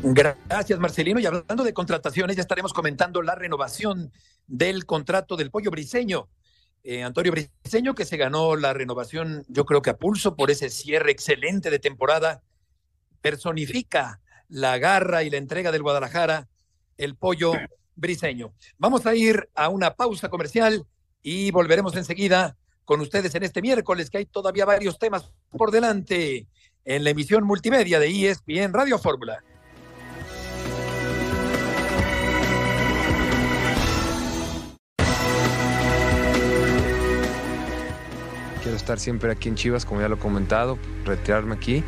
[0.00, 1.18] Gracias, Marcelino.
[1.18, 4.12] Y hablando de contrataciones, ya estaremos comentando la renovación
[4.46, 6.28] del contrato del Pollo Briseño.
[6.84, 10.70] Eh, Antonio Briseño, que se ganó la renovación, yo creo que a pulso por ese
[10.70, 12.42] cierre excelente de temporada,
[13.20, 16.48] personifica la garra y la entrega del Guadalajara,
[16.96, 17.52] el Pollo
[17.96, 18.54] Briseño.
[18.78, 20.86] Vamos a ir a una pausa comercial
[21.22, 26.46] y volveremos enseguida con ustedes en este miércoles, que hay todavía varios temas por delante
[26.84, 29.42] en la emisión multimedia de ESPN Radio Fórmula.
[38.68, 41.82] Quiero estar siempre aquí en Chivas, como ya lo he comentado, retirarme aquí.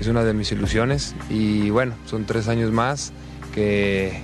[0.00, 3.12] Es una de mis ilusiones y bueno, son tres años más
[3.54, 4.22] que,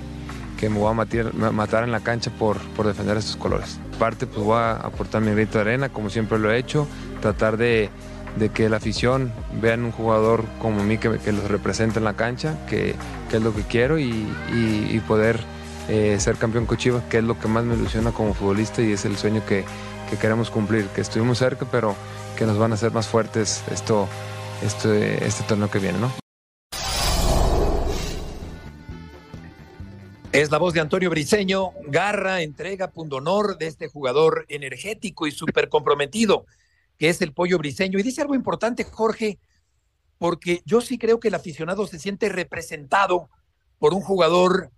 [0.59, 3.79] que me voy a matar, matar en la cancha por, por defender estos colores.
[3.97, 6.87] Aparte, pues voy a aportar mi grito de arena, como siempre lo he hecho,
[7.21, 7.91] tratar de,
[8.39, 12.15] de que la afición vean un jugador como mí que, que los representa en la
[12.15, 12.95] cancha, que,
[13.29, 15.39] que es lo que quiero y, y, poder
[15.91, 18.93] eh, ser campeón con Chivas, que es lo que más me ilusiona como futbolista y
[18.93, 19.67] es el sueño que,
[20.11, 21.95] que queremos cumplir, que estuvimos cerca, pero
[22.37, 24.09] que nos van a hacer más fuertes esto,
[24.63, 26.13] este, este torneo que viene, ¿no?
[30.33, 35.69] Es la voz de Antonio Briceño, garra, entrega, honor de este jugador energético y súper
[35.69, 36.45] comprometido,
[36.99, 37.99] que es el pollo briseño.
[37.99, 39.39] Y dice algo importante, Jorge,
[40.19, 43.29] porque yo sí creo que el aficionado se siente representado
[43.79, 44.71] por un jugador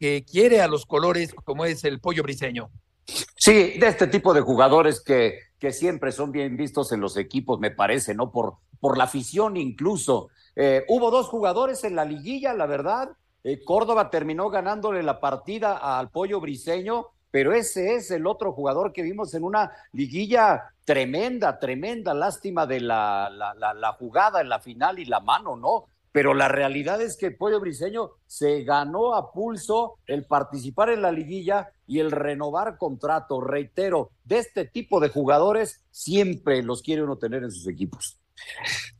[0.00, 2.70] que quiere a los colores como es el pollo briseño.
[3.06, 7.60] Sí, de este tipo de jugadores que, que siempre son bien vistos en los equipos,
[7.60, 8.32] me parece, ¿no?
[8.32, 10.28] Por, por la afición incluso.
[10.56, 13.10] Eh, hubo dos jugadores en la liguilla, la verdad.
[13.44, 18.92] Eh, Córdoba terminó ganándole la partida al Pollo Briseño, pero ese es el otro jugador
[18.92, 22.14] que vimos en una liguilla tremenda, tremenda.
[22.14, 25.86] Lástima de la, la, la, la jugada en la final y la mano, ¿no?
[26.16, 31.12] Pero la realidad es que Pollo Briseño se ganó a pulso el participar en la
[31.12, 33.42] liguilla y el renovar contrato.
[33.42, 38.18] Reitero, de este tipo de jugadores siempre los quiere uno tener en sus equipos.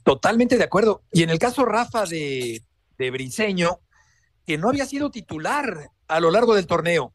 [0.05, 1.05] Totalmente de acuerdo.
[1.11, 2.61] Y en el caso, Rafa, de,
[2.99, 3.79] de Briseño,
[4.47, 7.15] que no había sido titular a lo largo del torneo.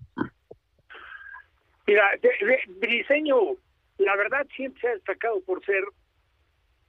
[1.86, 2.10] Mira,
[2.80, 3.36] Briseño,
[4.00, 5.84] la verdad siempre se ha destacado por ser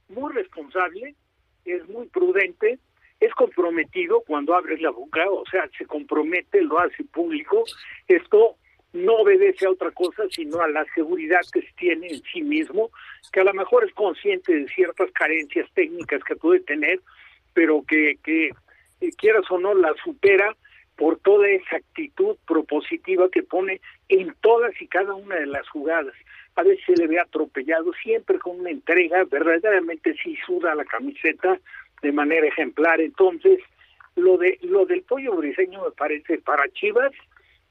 [0.07, 1.15] muy responsable,
[1.63, 2.79] es muy prudente,
[3.25, 7.63] es comprometido cuando abres la boca, o sea, se compromete, lo hace público.
[8.07, 8.57] Esto
[8.91, 12.91] no obedece a otra cosa, sino a la seguridad que se tiene en sí mismo,
[13.31, 16.99] que a lo mejor es consciente de ciertas carencias técnicas que puede tener,
[17.53, 18.47] pero que, que
[19.01, 20.55] eh, quieras o no, la supera
[20.97, 26.13] por toda esa actitud propositiva que pone en todas y cada una de las jugadas.
[26.55, 31.59] A veces se le ve atropellado, siempre con una entrega, verdaderamente sí suda la camiseta
[32.03, 33.01] de manera ejemplar.
[33.01, 33.59] Entonces,
[34.15, 37.11] lo de lo del pollo briseño me parece para Chivas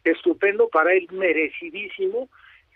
[0.05, 2.29] estupendo, para él merecidísimo,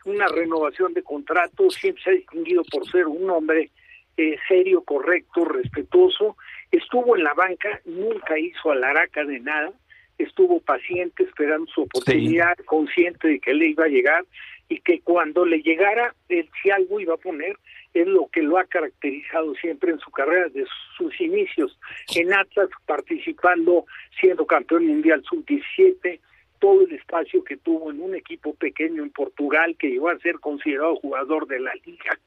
[0.05, 3.71] una renovación de contrato, siempre se ha distinguido por ser un hombre
[4.16, 6.37] eh, serio, correcto, respetuoso,
[6.71, 9.73] estuvo en la banca, nunca hizo alaraca de nada,
[10.19, 14.25] estuvo paciente esperando su oportunidad, consciente de que le iba a llegar
[14.69, 17.57] y que cuando le llegara, él si algo iba a poner,
[18.03, 21.79] es lo que lo ha caracterizado siempre en su carrera, de sus inicios
[22.15, 23.87] en Atlas, participando,
[24.21, 26.21] siendo campeón mundial sub-17,
[26.59, 30.39] todo el espacio que tuvo en un equipo pequeño en Portugal que llegó a ser
[30.41, 32.19] considerado jugador de la liga.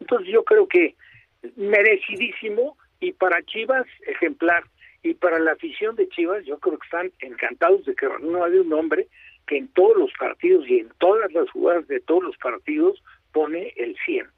[0.00, 0.94] Entonces yo creo que
[1.56, 4.64] merecidísimo y para Chivas ejemplar
[5.02, 8.60] y para la afición de Chivas yo creo que están encantados de que no haya
[8.60, 9.08] un hombre
[9.46, 13.72] que en todos los partidos y en todas las jugadas de todos los partidos pone
[13.76, 14.28] el 100.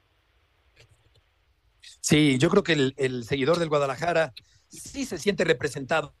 [2.01, 4.33] Sí, yo creo que el, seguidor del Guadalajara
[4.69, 6.13] sí se siente representado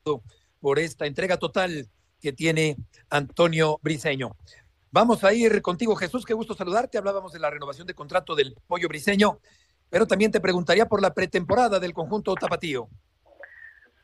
[0.59, 1.87] por esta entrega total
[2.21, 2.75] que tiene
[3.09, 4.35] Antonio Briseño.
[4.91, 6.97] Vamos a ir contigo, Jesús, qué gusto saludarte.
[6.97, 9.39] Hablábamos de la renovación de contrato del Pollo Briseño,
[9.89, 12.87] pero también te preguntaría por la pretemporada del conjunto Tapatío.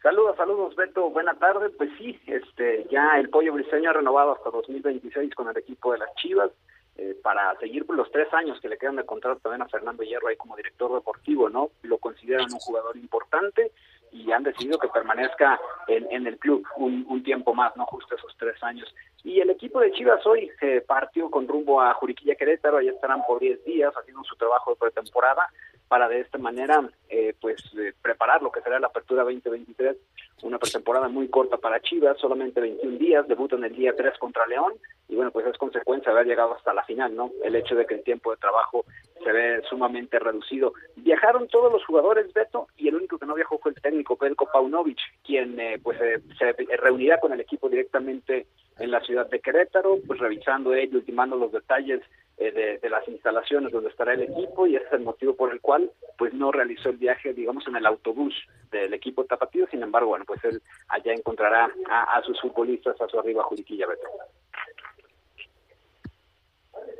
[0.03, 1.09] Saludos, saludos, Beto.
[1.11, 1.69] Buena tarde.
[1.69, 5.99] Pues sí, este, ya el Pollo Briseño ha renovado hasta 2026 con el equipo de
[5.99, 6.51] las Chivas
[6.97, 10.27] eh, para seguir los tres años que le quedan de contrato también a Fernando Hierro
[10.27, 11.71] ahí como director deportivo, ¿no?
[11.83, 13.71] Lo consideran un jugador importante
[14.11, 18.35] y han decidido que permanezca en, en el club un, tiempo más, no justo esos
[18.37, 18.93] tres años.
[19.23, 23.23] Y el equipo de Chivas hoy se partió con rumbo a Juriquilla Querétaro, allá estarán
[23.25, 25.47] por 10 días haciendo su trabajo de pretemporada
[25.87, 29.97] para de esta manera eh, pues eh, preparar lo que será la apertura 2023,
[30.43, 34.73] una pretemporada muy corta para Chivas, solamente 21 días, debutan el día 3 contra León
[35.09, 37.31] y bueno, pues es consecuencia de haber llegado hasta la final, ¿no?
[37.43, 38.85] El hecho de que el tiempo de trabajo
[39.21, 40.73] se ve sumamente reducido.
[40.95, 44.47] Viajaron todos los jugadores, Beto, y el único que no viajó fue el técnico Pelko
[44.49, 48.47] Paunovic, quien eh, pues se reunirá con el equipo directamente
[48.79, 52.01] en la ciudad de Querétaro, pues revisando ello, ultimando los detalles
[52.37, 55.61] eh, de, las instalaciones donde estará el equipo y ese es el motivo por el
[55.61, 58.33] cual pues no realizó el viaje, digamos, en el autobús
[58.71, 63.19] del equipo tapatío, sin embargo, bueno, pues él allá encontrará a, sus futbolistas a su
[63.19, 64.07] arriba Juriquilla Beto.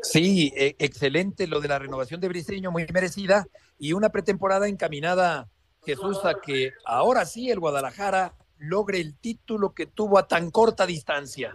[0.03, 3.47] Sí, e, excelente lo de la renovación de Briseño, muy merecida
[3.79, 5.47] y una pretemporada encaminada,
[5.83, 10.85] Jesús, a que ahora sí el Guadalajara logre el título que tuvo a tan corta
[10.85, 11.51] distancia.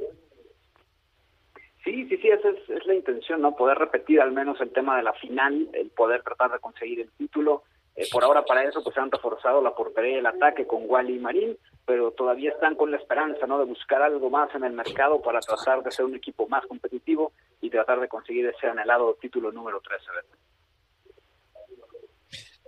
[1.85, 3.55] Sí, sí, sí, esa es, la intención, ¿no?
[3.55, 7.13] Poder repetir al menos el tema de la final, el poder tratar de conseguir el
[7.13, 7.63] título.
[7.95, 11.15] Eh, por ahora para eso pues han reforzado la portería y el ataque con Wally
[11.15, 13.59] y Marín, pero todavía están con la esperanza, ¿no?
[13.61, 17.33] De buscar algo más en el mercado para tratar de ser un equipo más competitivo
[17.61, 20.05] y tratar de conseguir ese anhelado título número 13.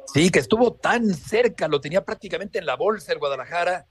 [0.07, 3.85] Sí, que estuvo tan cerca, lo tenía prácticamente en la bolsa el Guadalajara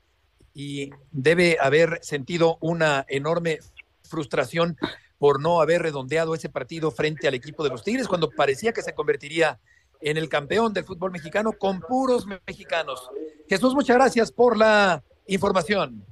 [0.58, 3.60] y debe haber sentido una enorme
[4.02, 4.76] frustración
[5.20, 8.82] por no haber redondeado ese partido frente al equipo de los Tigres cuando parecía que
[8.82, 9.60] se convertiría
[10.02, 13.08] en el campeón del fútbol mexicano con puros mexicanos.
[13.48, 16.04] Jesús, muchas gracias por la información.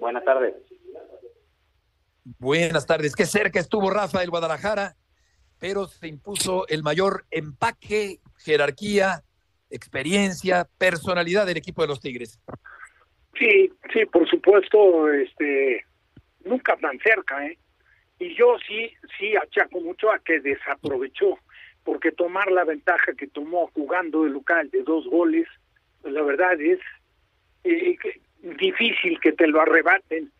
[0.00, 0.56] Buenas tardes.
[2.40, 3.14] Buenas tardes.
[3.14, 4.96] Qué cerca estuvo Rafa del Guadalajara,
[5.60, 9.22] pero se impuso el mayor empaque, jerarquía,
[9.70, 12.40] experiencia, personalidad del equipo de los Tigres.
[13.38, 15.84] Sí, sí, por supuesto, este,
[16.44, 17.58] nunca tan cerca, ¿eh?
[18.18, 21.38] Y yo sí, sí achaco mucho a que desaprovechó,
[21.82, 25.48] porque tomar la ventaja que tomó jugando de local de dos goles,
[26.02, 26.78] pues la verdad es
[27.64, 27.96] eh,
[28.58, 30.30] difícil que te lo arrebaten.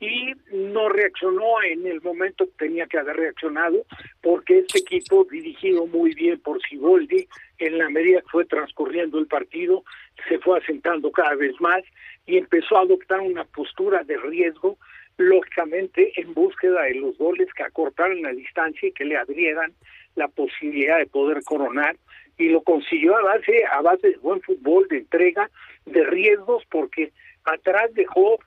[0.00, 3.84] Y no reaccionó en el momento que tenía que haber reaccionado,
[4.20, 7.26] porque este equipo, dirigido muy bien por Siboldi,
[7.58, 9.82] en la medida que fue transcurriendo el partido,
[10.28, 11.82] se fue asentando cada vez más
[12.28, 14.76] y empezó a adoptar una postura de riesgo,
[15.16, 19.72] lógicamente en búsqueda de los goles que acortaran la distancia y que le abrieran
[20.14, 21.96] la posibilidad de poder coronar
[22.36, 25.50] y lo consiguió a base a base de buen fútbol, de entrega,
[25.86, 27.12] de riesgos, porque
[27.44, 28.38] atrás dejó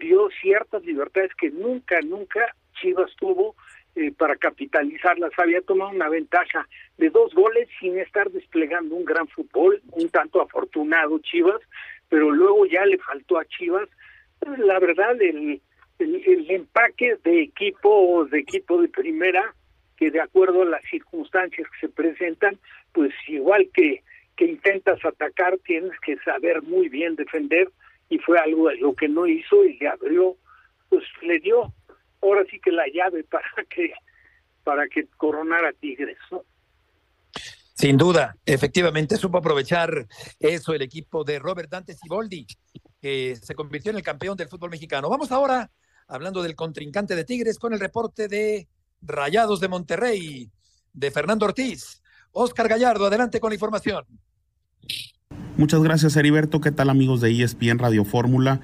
[0.00, 3.54] dio ciertas libertades que nunca, nunca Chivas tuvo
[3.94, 5.32] eh, para capitalizarlas.
[5.38, 6.68] Había tomado una ventaja
[6.98, 11.60] de dos goles sin estar desplegando un gran fútbol, un tanto afortunado Chivas,
[12.08, 13.88] pero luego ya le faltó a Chivas,
[14.58, 15.60] la verdad, el,
[15.98, 19.54] el, empaque de equipo, de equipo de primera,
[19.96, 22.58] que de acuerdo a las circunstancias que se presentan,
[22.92, 24.02] pues igual que,
[24.36, 27.68] que intentas atacar, tienes que saber muy bien defender,
[28.08, 30.36] y fue algo de lo que no hizo y le abrió,
[30.88, 31.72] pues le dio
[32.22, 33.92] ahora sí que la llave para que
[34.64, 36.42] para que coronara Tigres, ¿no?
[37.78, 40.08] Sin duda, efectivamente supo aprovechar
[40.40, 42.44] eso el equipo de Robert Dante Siboldi,
[43.00, 45.08] que se convirtió en el campeón del fútbol mexicano.
[45.08, 45.70] Vamos ahora,
[46.08, 48.66] hablando del contrincante de Tigres, con el reporte de
[49.00, 50.50] Rayados de Monterrey,
[50.92, 52.02] de Fernando Ortiz.
[52.32, 54.04] Oscar Gallardo, adelante con la información.
[55.56, 56.60] Muchas gracias, Heriberto.
[56.60, 58.60] ¿Qué tal, amigos de ESPN Radio Fórmula?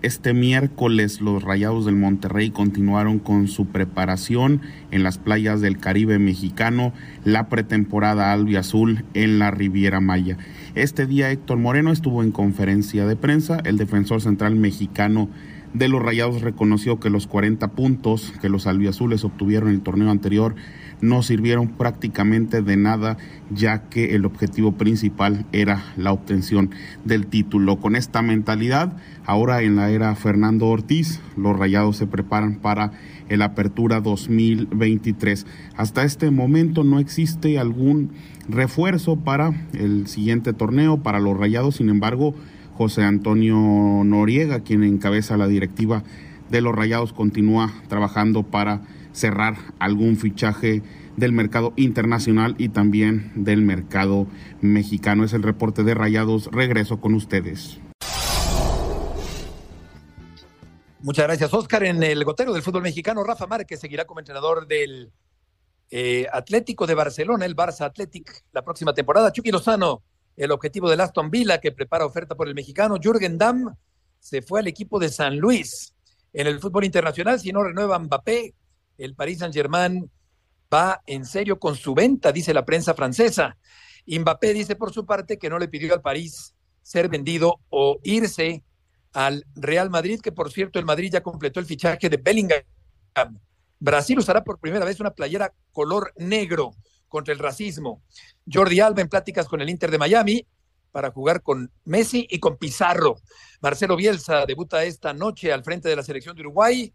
[0.00, 4.60] Este miércoles los Rayados del Monterrey continuaron con su preparación
[4.92, 6.92] en las playas del Caribe mexicano,
[7.24, 10.38] la pretemporada albiazul en la Riviera Maya.
[10.76, 15.28] Este día Héctor Moreno estuvo en conferencia de prensa, el defensor central mexicano
[15.74, 20.10] de los Rayados reconoció que los 40 puntos que los albiazules obtuvieron en el torneo
[20.10, 20.54] anterior
[21.00, 23.16] no sirvieron prácticamente de nada,
[23.50, 26.70] ya que el objetivo principal era la obtención
[27.04, 27.76] del título.
[27.78, 32.92] Con esta mentalidad, ahora en la era Fernando Ortiz, los Rayados se preparan para
[33.28, 35.46] el Apertura 2023.
[35.76, 38.10] Hasta este momento no existe algún
[38.48, 42.34] refuerzo para el siguiente torneo, para los Rayados, sin embargo,
[42.78, 43.56] José Antonio
[44.04, 46.04] Noriega, quien encabeza la directiva
[46.48, 50.84] de los Rayados, continúa trabajando para cerrar algún fichaje
[51.16, 54.28] del mercado internacional y también del mercado
[54.60, 55.24] mexicano.
[55.24, 56.48] Es el reporte de Rayados.
[56.52, 57.80] Regreso con ustedes.
[61.00, 61.82] Muchas gracias, Oscar.
[61.82, 65.10] En el gotero del fútbol mexicano, Rafa Márquez seguirá como entrenador del
[65.90, 69.32] eh, Atlético de Barcelona, el Barça Athletic, la próxima temporada.
[69.32, 70.04] Chucky Lozano,
[70.38, 72.96] el objetivo del Aston Villa, que prepara oferta por el mexicano.
[73.02, 73.74] Jürgen Damm
[74.20, 75.94] se fue al equipo de San Luis.
[76.32, 78.54] En el fútbol internacional, si no renueva Mbappé,
[78.98, 80.08] el Paris Saint-Germain
[80.72, 83.58] va en serio con su venta, dice la prensa francesa.
[84.06, 88.62] Mbappé dice por su parte que no le pidió al París ser vendido o irse
[89.12, 92.62] al Real Madrid, que por cierto el Madrid ya completó el fichaje de Bellingham.
[93.80, 96.70] Brasil usará por primera vez una playera color negro
[97.08, 98.02] contra el racismo.
[98.50, 100.46] Jordi Alba en pláticas con el Inter de Miami
[100.92, 103.16] para jugar con Messi y con Pizarro.
[103.60, 106.92] Marcelo Bielsa debuta esta noche al frente de la selección de Uruguay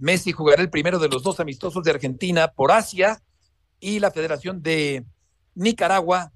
[0.00, 3.22] Messi jugará el primero de los dos amistosos de Argentina por Asia
[3.80, 5.04] y la Federación de
[5.54, 6.32] Nicaragua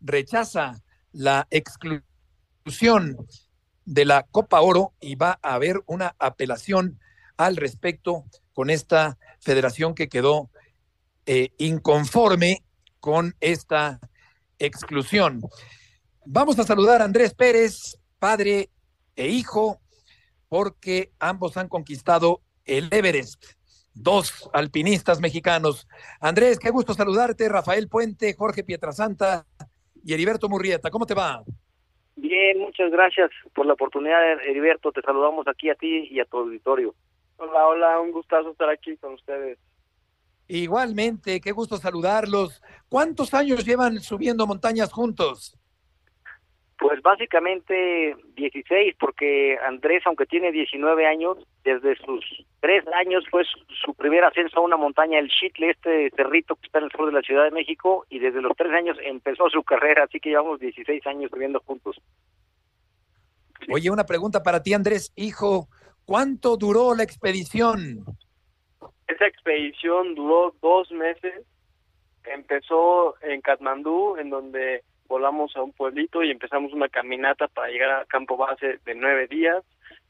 [0.00, 3.16] rechaza la exclusión
[3.84, 7.00] de la Copa Oro y va a haber una apelación
[7.36, 10.48] al respecto con esta federación que quedó
[11.26, 12.62] eh, inconforme
[13.00, 14.00] con esta
[14.58, 15.40] exclusión.
[16.26, 18.70] Vamos a saludar a Andrés Pérez, padre
[19.16, 19.80] e hijo,
[20.48, 23.44] porque ambos han conquistado el Everest.
[23.94, 25.88] Dos alpinistas mexicanos.
[26.20, 27.48] Andrés, qué gusto saludarte.
[27.48, 29.46] Rafael Puente, Jorge Pietrasanta
[30.04, 30.90] y Heriberto Murrieta.
[30.90, 31.42] ¿Cómo te va?
[32.14, 34.92] Bien, muchas gracias por la oportunidad, Heriberto.
[34.92, 36.94] Te saludamos aquí a ti y a tu auditorio.
[37.36, 39.58] Hola, hola, un gustazo estar aquí con ustedes.
[40.48, 42.62] Igualmente, qué gusto saludarlos.
[42.88, 45.54] ¿Cuántos años llevan subiendo montañas juntos?
[46.78, 52.24] Pues básicamente 16, porque Andrés, aunque tiene 19 años, desde sus
[52.60, 53.42] tres años fue
[53.84, 57.06] su, primer ascenso a una montaña, el Chitle, este cerrito que está en el sur
[57.06, 60.30] de la Ciudad de México, y desde los tres años empezó su carrera, así que
[60.30, 62.00] llevamos 16 años viviendo juntos.
[63.70, 65.68] Oye, una pregunta para ti, Andrés, hijo,
[66.06, 68.04] ¿cuánto duró la expedición?
[69.08, 71.44] Esa expedición duró dos meses,
[72.24, 77.90] empezó en Katmandú, en donde volamos a un pueblito y empezamos una caminata para llegar
[77.90, 79.64] a campo base de nueve días.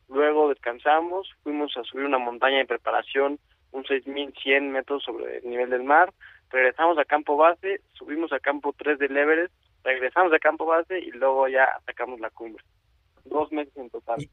[0.08, 3.38] Luego descansamos, fuimos a subir una montaña de preparación,
[3.70, 6.12] un 6.100 metros sobre el nivel del mar.
[6.50, 11.10] Regresamos a campo base, subimos a campo 3 del Everest, regresamos a campo base y
[11.12, 12.64] luego ya atacamos la cumbre.
[13.24, 14.28] Dos meses en total.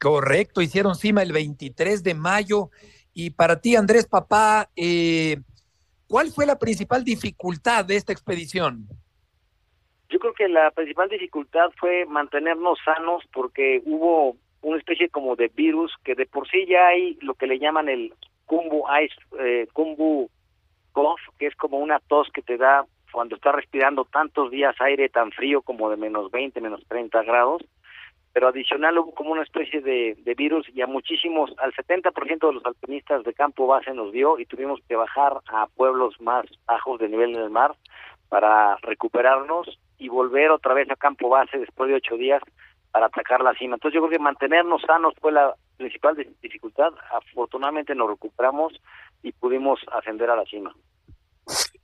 [0.00, 2.70] Correcto, hicieron cima el 23 de mayo.
[3.20, 5.38] Y para ti, Andrés Papá, eh,
[6.06, 8.86] ¿cuál fue la principal dificultad de esta expedición?
[10.08, 15.48] Yo creo que la principal dificultad fue mantenernos sanos porque hubo una especie como de
[15.48, 18.14] virus que de por sí ya hay lo que le llaman el
[18.46, 20.30] kumbu ice, eh, kumbu
[20.92, 25.08] cough, que es como una tos que te da cuando estás respirando tantos días aire
[25.08, 27.62] tan frío como de menos 20, menos 30 grados.
[28.38, 32.64] Pero adicional hubo como una especie de, virus y a muchísimos, al 70% de los
[32.64, 37.08] alpinistas de campo base nos dio y tuvimos que bajar a pueblos más bajos de
[37.08, 37.74] nivel del mar
[38.28, 42.40] para recuperarnos y volver otra vez a campo base después de ocho días
[42.92, 43.74] para atacar la cima.
[43.74, 46.92] Entonces yo creo que mantenernos sanos fue la principal dificultad.
[47.10, 48.72] Afortunadamente nos recuperamos
[49.20, 50.72] y pudimos ascender a la cima.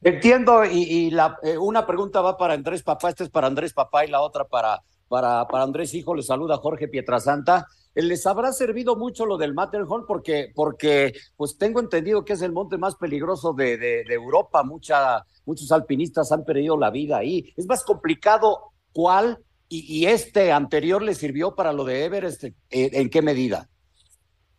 [0.03, 4.05] Entiendo, y, la, eh, una pregunta va para Andrés Papá, esta es para Andrés Papá
[4.05, 7.67] y la otra para, para, para Andrés Hijo, le saluda Jorge Pietrasanta.
[7.95, 10.05] ¿Les habrá servido mucho lo del Matterhorn?
[10.07, 14.65] Porque, porque pues tengo entendido que es el monte más peligroso de, de, Europa.
[14.65, 17.53] Mucha, muchos alpinistas han perdido la vida ahí.
[17.57, 19.39] Es más complicado cuál
[19.69, 22.45] y, este anterior le sirvió para lo de Everest.
[22.45, 23.69] ¿En, eh, en qué medida?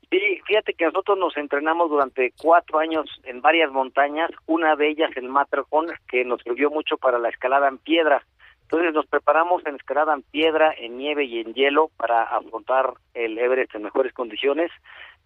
[0.10, 5.12] Sí, fíjate que nosotros nos entrenamos durante cuatro años en varias montañas, una de ellas
[5.16, 8.26] el Matterhorn, que nos sirvió mucho para la escalada en piedra.
[8.66, 13.38] Entonces nos preparamos en escalada en piedra, en nieve y en hielo para afrontar el
[13.38, 14.72] Everest en mejores condiciones.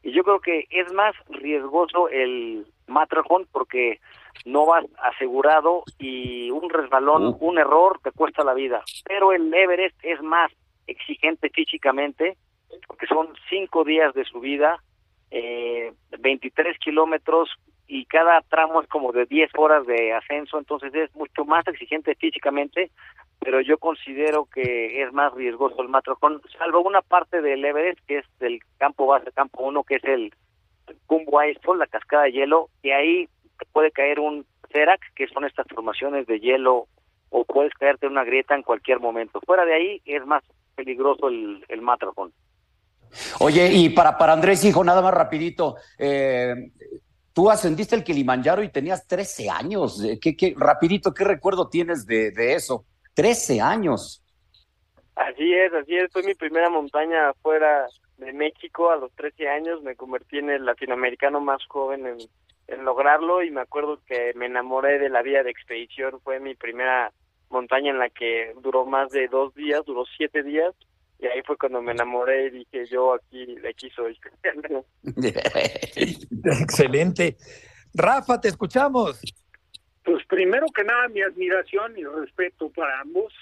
[0.03, 4.01] Y yo creo que es más riesgoso el Matterhorn porque
[4.45, 8.83] no vas asegurado y un resbalón, un error te cuesta la vida.
[9.05, 10.51] Pero el Everest es más
[10.85, 12.35] exigente físicamente
[12.87, 14.83] porque son cinco días de subida,
[15.31, 17.49] eh, 23 kilómetros
[17.91, 22.13] y cada tramo es como de 10 horas de ascenso, entonces es mucho más exigente
[22.13, 22.91] físicamente,
[23.39, 28.19] pero yo considero que es más riesgoso el Matterhorn, salvo una parte del Everest, que
[28.19, 30.31] es del campo base, campo 1, que es el
[31.07, 33.27] Kumbu Icefall, la cascada de hielo, y ahí
[33.73, 36.85] puede caer un Cerac, que son estas formaciones de hielo,
[37.31, 39.41] o puedes caerte en una grieta en cualquier momento.
[39.47, 40.43] Fuera de ahí es más
[40.75, 42.31] peligroso el, el Matterhorn.
[43.39, 46.53] Oye, y para, para Andrés, hijo, nada más rapidito, eh,
[47.39, 50.03] tú ascendiste el Kilimanjaro y tenías 13 años.
[50.21, 52.83] ¿Qué, qué, rapidito, ¿qué recuerdo tienes de, de eso?
[53.13, 54.21] 13 años.
[55.15, 56.11] Así es, así es.
[56.11, 57.87] Fue mi primera montaña fuera
[58.17, 59.81] de México a los 13 años.
[59.83, 62.17] Me convertí en el latinoamericano más joven en,
[62.67, 66.19] en lograrlo y me acuerdo que me enamoré de la vía de expedición.
[66.21, 67.13] Fue mi primera
[67.49, 70.75] montaña en la que duró más de dos días, duró siete días
[71.19, 74.17] y ahí fue cuando me enamoré y dije yo aquí, aquí soy.
[76.61, 77.35] Excelente.
[77.93, 79.19] Rafa, te escuchamos.
[80.03, 83.33] Pues primero que nada, mi admiración y respeto para ambos.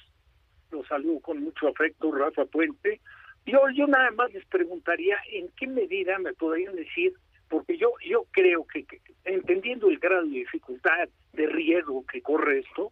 [0.72, 3.00] Los saludo con mucho afecto, Rafa Puente.
[3.46, 7.14] Yo, yo nada más les preguntaría en qué medida me podrían decir,
[7.48, 8.86] porque yo, yo creo que,
[9.24, 12.92] entendiendo el grado de dificultad, de riesgo que corre esto,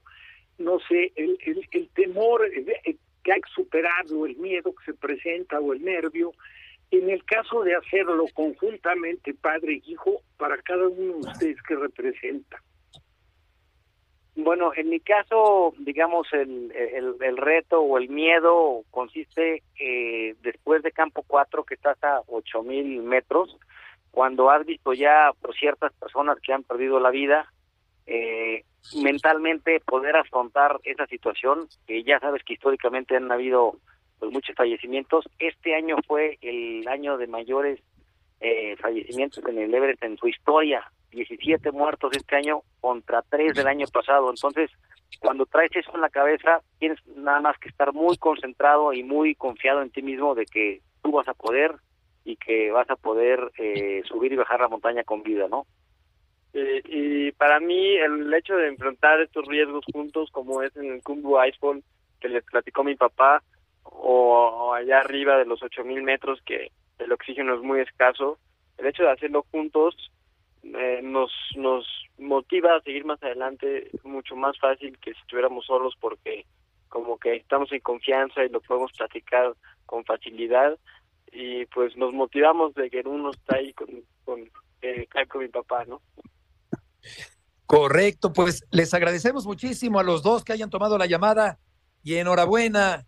[0.58, 2.50] no sé, el, el, el temor,
[3.26, 6.32] que hay que superarlo, el miedo que se presenta o el nervio.
[6.91, 11.76] En el caso de hacerlo conjuntamente, padre e hijo, para cada uno de ustedes que
[11.76, 12.61] representa.
[14.36, 16.71] Bueno, en mi caso, digamos, el,
[17.19, 23.01] el, reto o el miedo consiste eh, después de campo 4, que está hasta 8000
[23.01, 23.57] metros,
[24.11, 27.51] cuando has visto ya por ciertas personas que han perdido la vida,
[28.06, 28.64] eh,
[29.01, 33.78] mentalmente poder afrontar esa situación, que ya sabes que históricamente han habido
[34.20, 35.26] pues, muchos fallecimientos.
[35.39, 37.80] Este año fue el año de mayores
[38.39, 40.91] eh, fallecimientos en el Everest en su historia.
[41.12, 44.30] 17 muertos este año contra 3 del año pasado.
[44.30, 44.70] Entonces,
[45.20, 49.34] cuando traes eso en la cabeza, tienes nada más que estar muy concentrado y muy
[49.36, 51.76] confiado en ti mismo de que tú vas a poder
[52.26, 55.66] y que vas a poder eh, subir y bajar la montaña con vida, ¿no?
[56.58, 61.03] Eh, y para mí el hecho de enfrentar estos riesgos juntos, como es en el
[61.03, 61.84] Kumbu Icefall,
[62.22, 63.43] que les platicó mi papá,
[63.84, 68.39] o, allá arriba de los 8000 metros, que el oxígeno es muy escaso,
[68.78, 69.95] el hecho de hacerlo juntos
[70.64, 71.86] eh, nos, nos
[72.18, 76.45] motiva a seguir más adelante mucho más fácil que si estuviéramos solos, porque
[76.88, 79.53] como que estamos en confianza y lo podemos platicar
[79.86, 80.80] con facilidad
[81.34, 83.89] y pues nos motivamos de que uno está ahí con,
[84.24, 84.49] con,
[84.82, 86.01] eh, con mi papá, ¿no?
[87.66, 91.58] Correcto, pues les agradecemos muchísimo a los dos que hayan tomado la llamada
[92.03, 93.06] y enhorabuena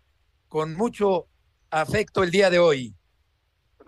[0.48, 1.28] con mucho
[1.70, 2.93] afecto el día de hoy.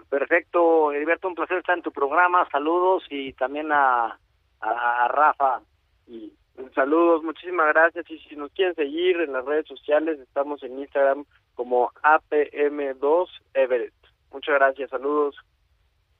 [0.10, 2.48] Perfecto, Heriberto, un placer estar en tu programa.
[2.52, 4.20] Saludos y también a,
[4.60, 5.62] a, Rafa.
[6.08, 6.34] Y
[6.76, 8.10] saludos, muchísimas gracias.
[8.10, 13.94] Y si nos quieren seguir en las redes sociales, estamos en Instagram como APM2 Everett.
[14.32, 15.36] Muchas gracias, saludos.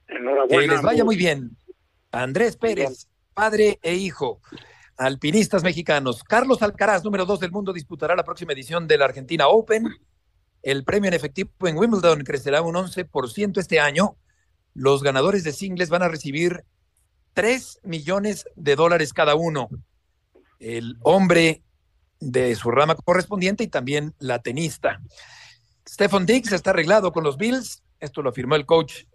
[0.08, 0.62] Enhorabuena.
[0.62, 1.52] Que les vaya muy bien.
[2.12, 3.08] Andrés Pérez
[3.40, 4.42] padre e hijo.
[4.98, 6.26] Alpinistas mexicanos.
[6.26, 9.88] Carlos Alcaraz, número dos del mundo, disputará la próxima edición de la Argentina Open.
[10.62, 14.18] El premio en efectivo en Wimbledon crecerá un 11% este año.
[14.74, 16.66] Los ganadores de singles van a recibir
[17.34, 19.70] 3 millones de dólares cada uno.
[20.60, 21.64] El hombre
[22.20, 25.00] de su rama correspondiente y también la tenista.
[25.88, 27.84] Stephon Diggs está arreglado con los Bills.
[28.02, 29.06] Esto lo afirmó el coach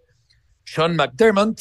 [0.64, 1.60] Sean McDermott.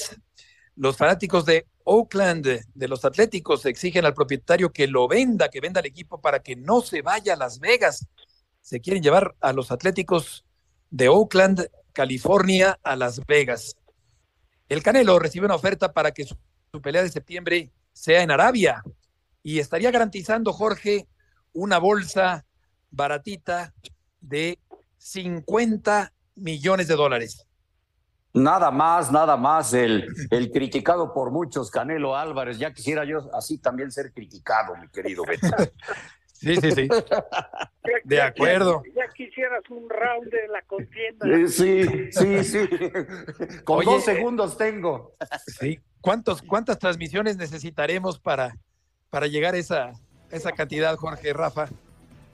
[0.76, 5.80] Los fanáticos de Oakland, de los Atléticos, exigen al propietario que lo venda, que venda
[5.80, 8.08] el equipo para que no se vaya a Las Vegas.
[8.62, 10.46] Se quieren llevar a los Atléticos
[10.90, 13.76] de Oakland, California, a Las Vegas.
[14.70, 16.36] El Canelo recibe una oferta para que su,
[16.72, 18.82] su pelea de septiembre sea en Arabia
[19.44, 21.08] y estaría garantizando, Jorge,
[21.52, 22.46] una bolsa
[22.90, 23.74] baratita
[24.22, 24.60] de
[24.98, 27.46] 50 millones de dólares.
[28.34, 32.58] Nada más, nada más el, el criticado por muchos, Canelo Álvarez.
[32.58, 35.48] Ya quisiera yo así también ser criticado, mi querido Beto.
[36.44, 36.90] Sí, sí, sí.
[38.04, 38.84] De acuerdo.
[38.94, 41.26] Ya, ya quisieras un round de la contienda.
[41.48, 42.70] Sí, sí, sí.
[43.64, 45.16] Con Oye, dos segundos tengo.
[45.48, 45.80] Sí.
[46.02, 48.58] ¿Cuántos, ¿Cuántas transmisiones necesitaremos para,
[49.10, 49.94] para llegar a esa,
[50.32, 51.70] esa cantidad, Jorge, Rafa?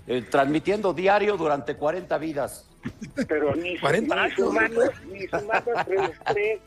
[0.07, 2.68] Eh, transmitiendo diario durante 40 vidas.
[3.27, 4.81] Pero ni, su- 40 ni su mano,
[5.11, 6.59] ni su mano entre los tres.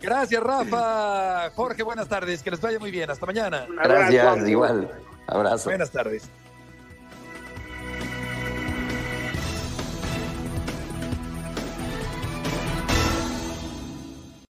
[0.00, 1.50] Gracias, Rafa.
[1.54, 2.42] Jorge, buenas tardes.
[2.42, 3.10] Que les vaya muy bien.
[3.10, 3.66] Hasta mañana.
[3.82, 4.90] Gracias, igual.
[5.26, 5.70] Abrazo.
[5.70, 6.30] Buenas tardes.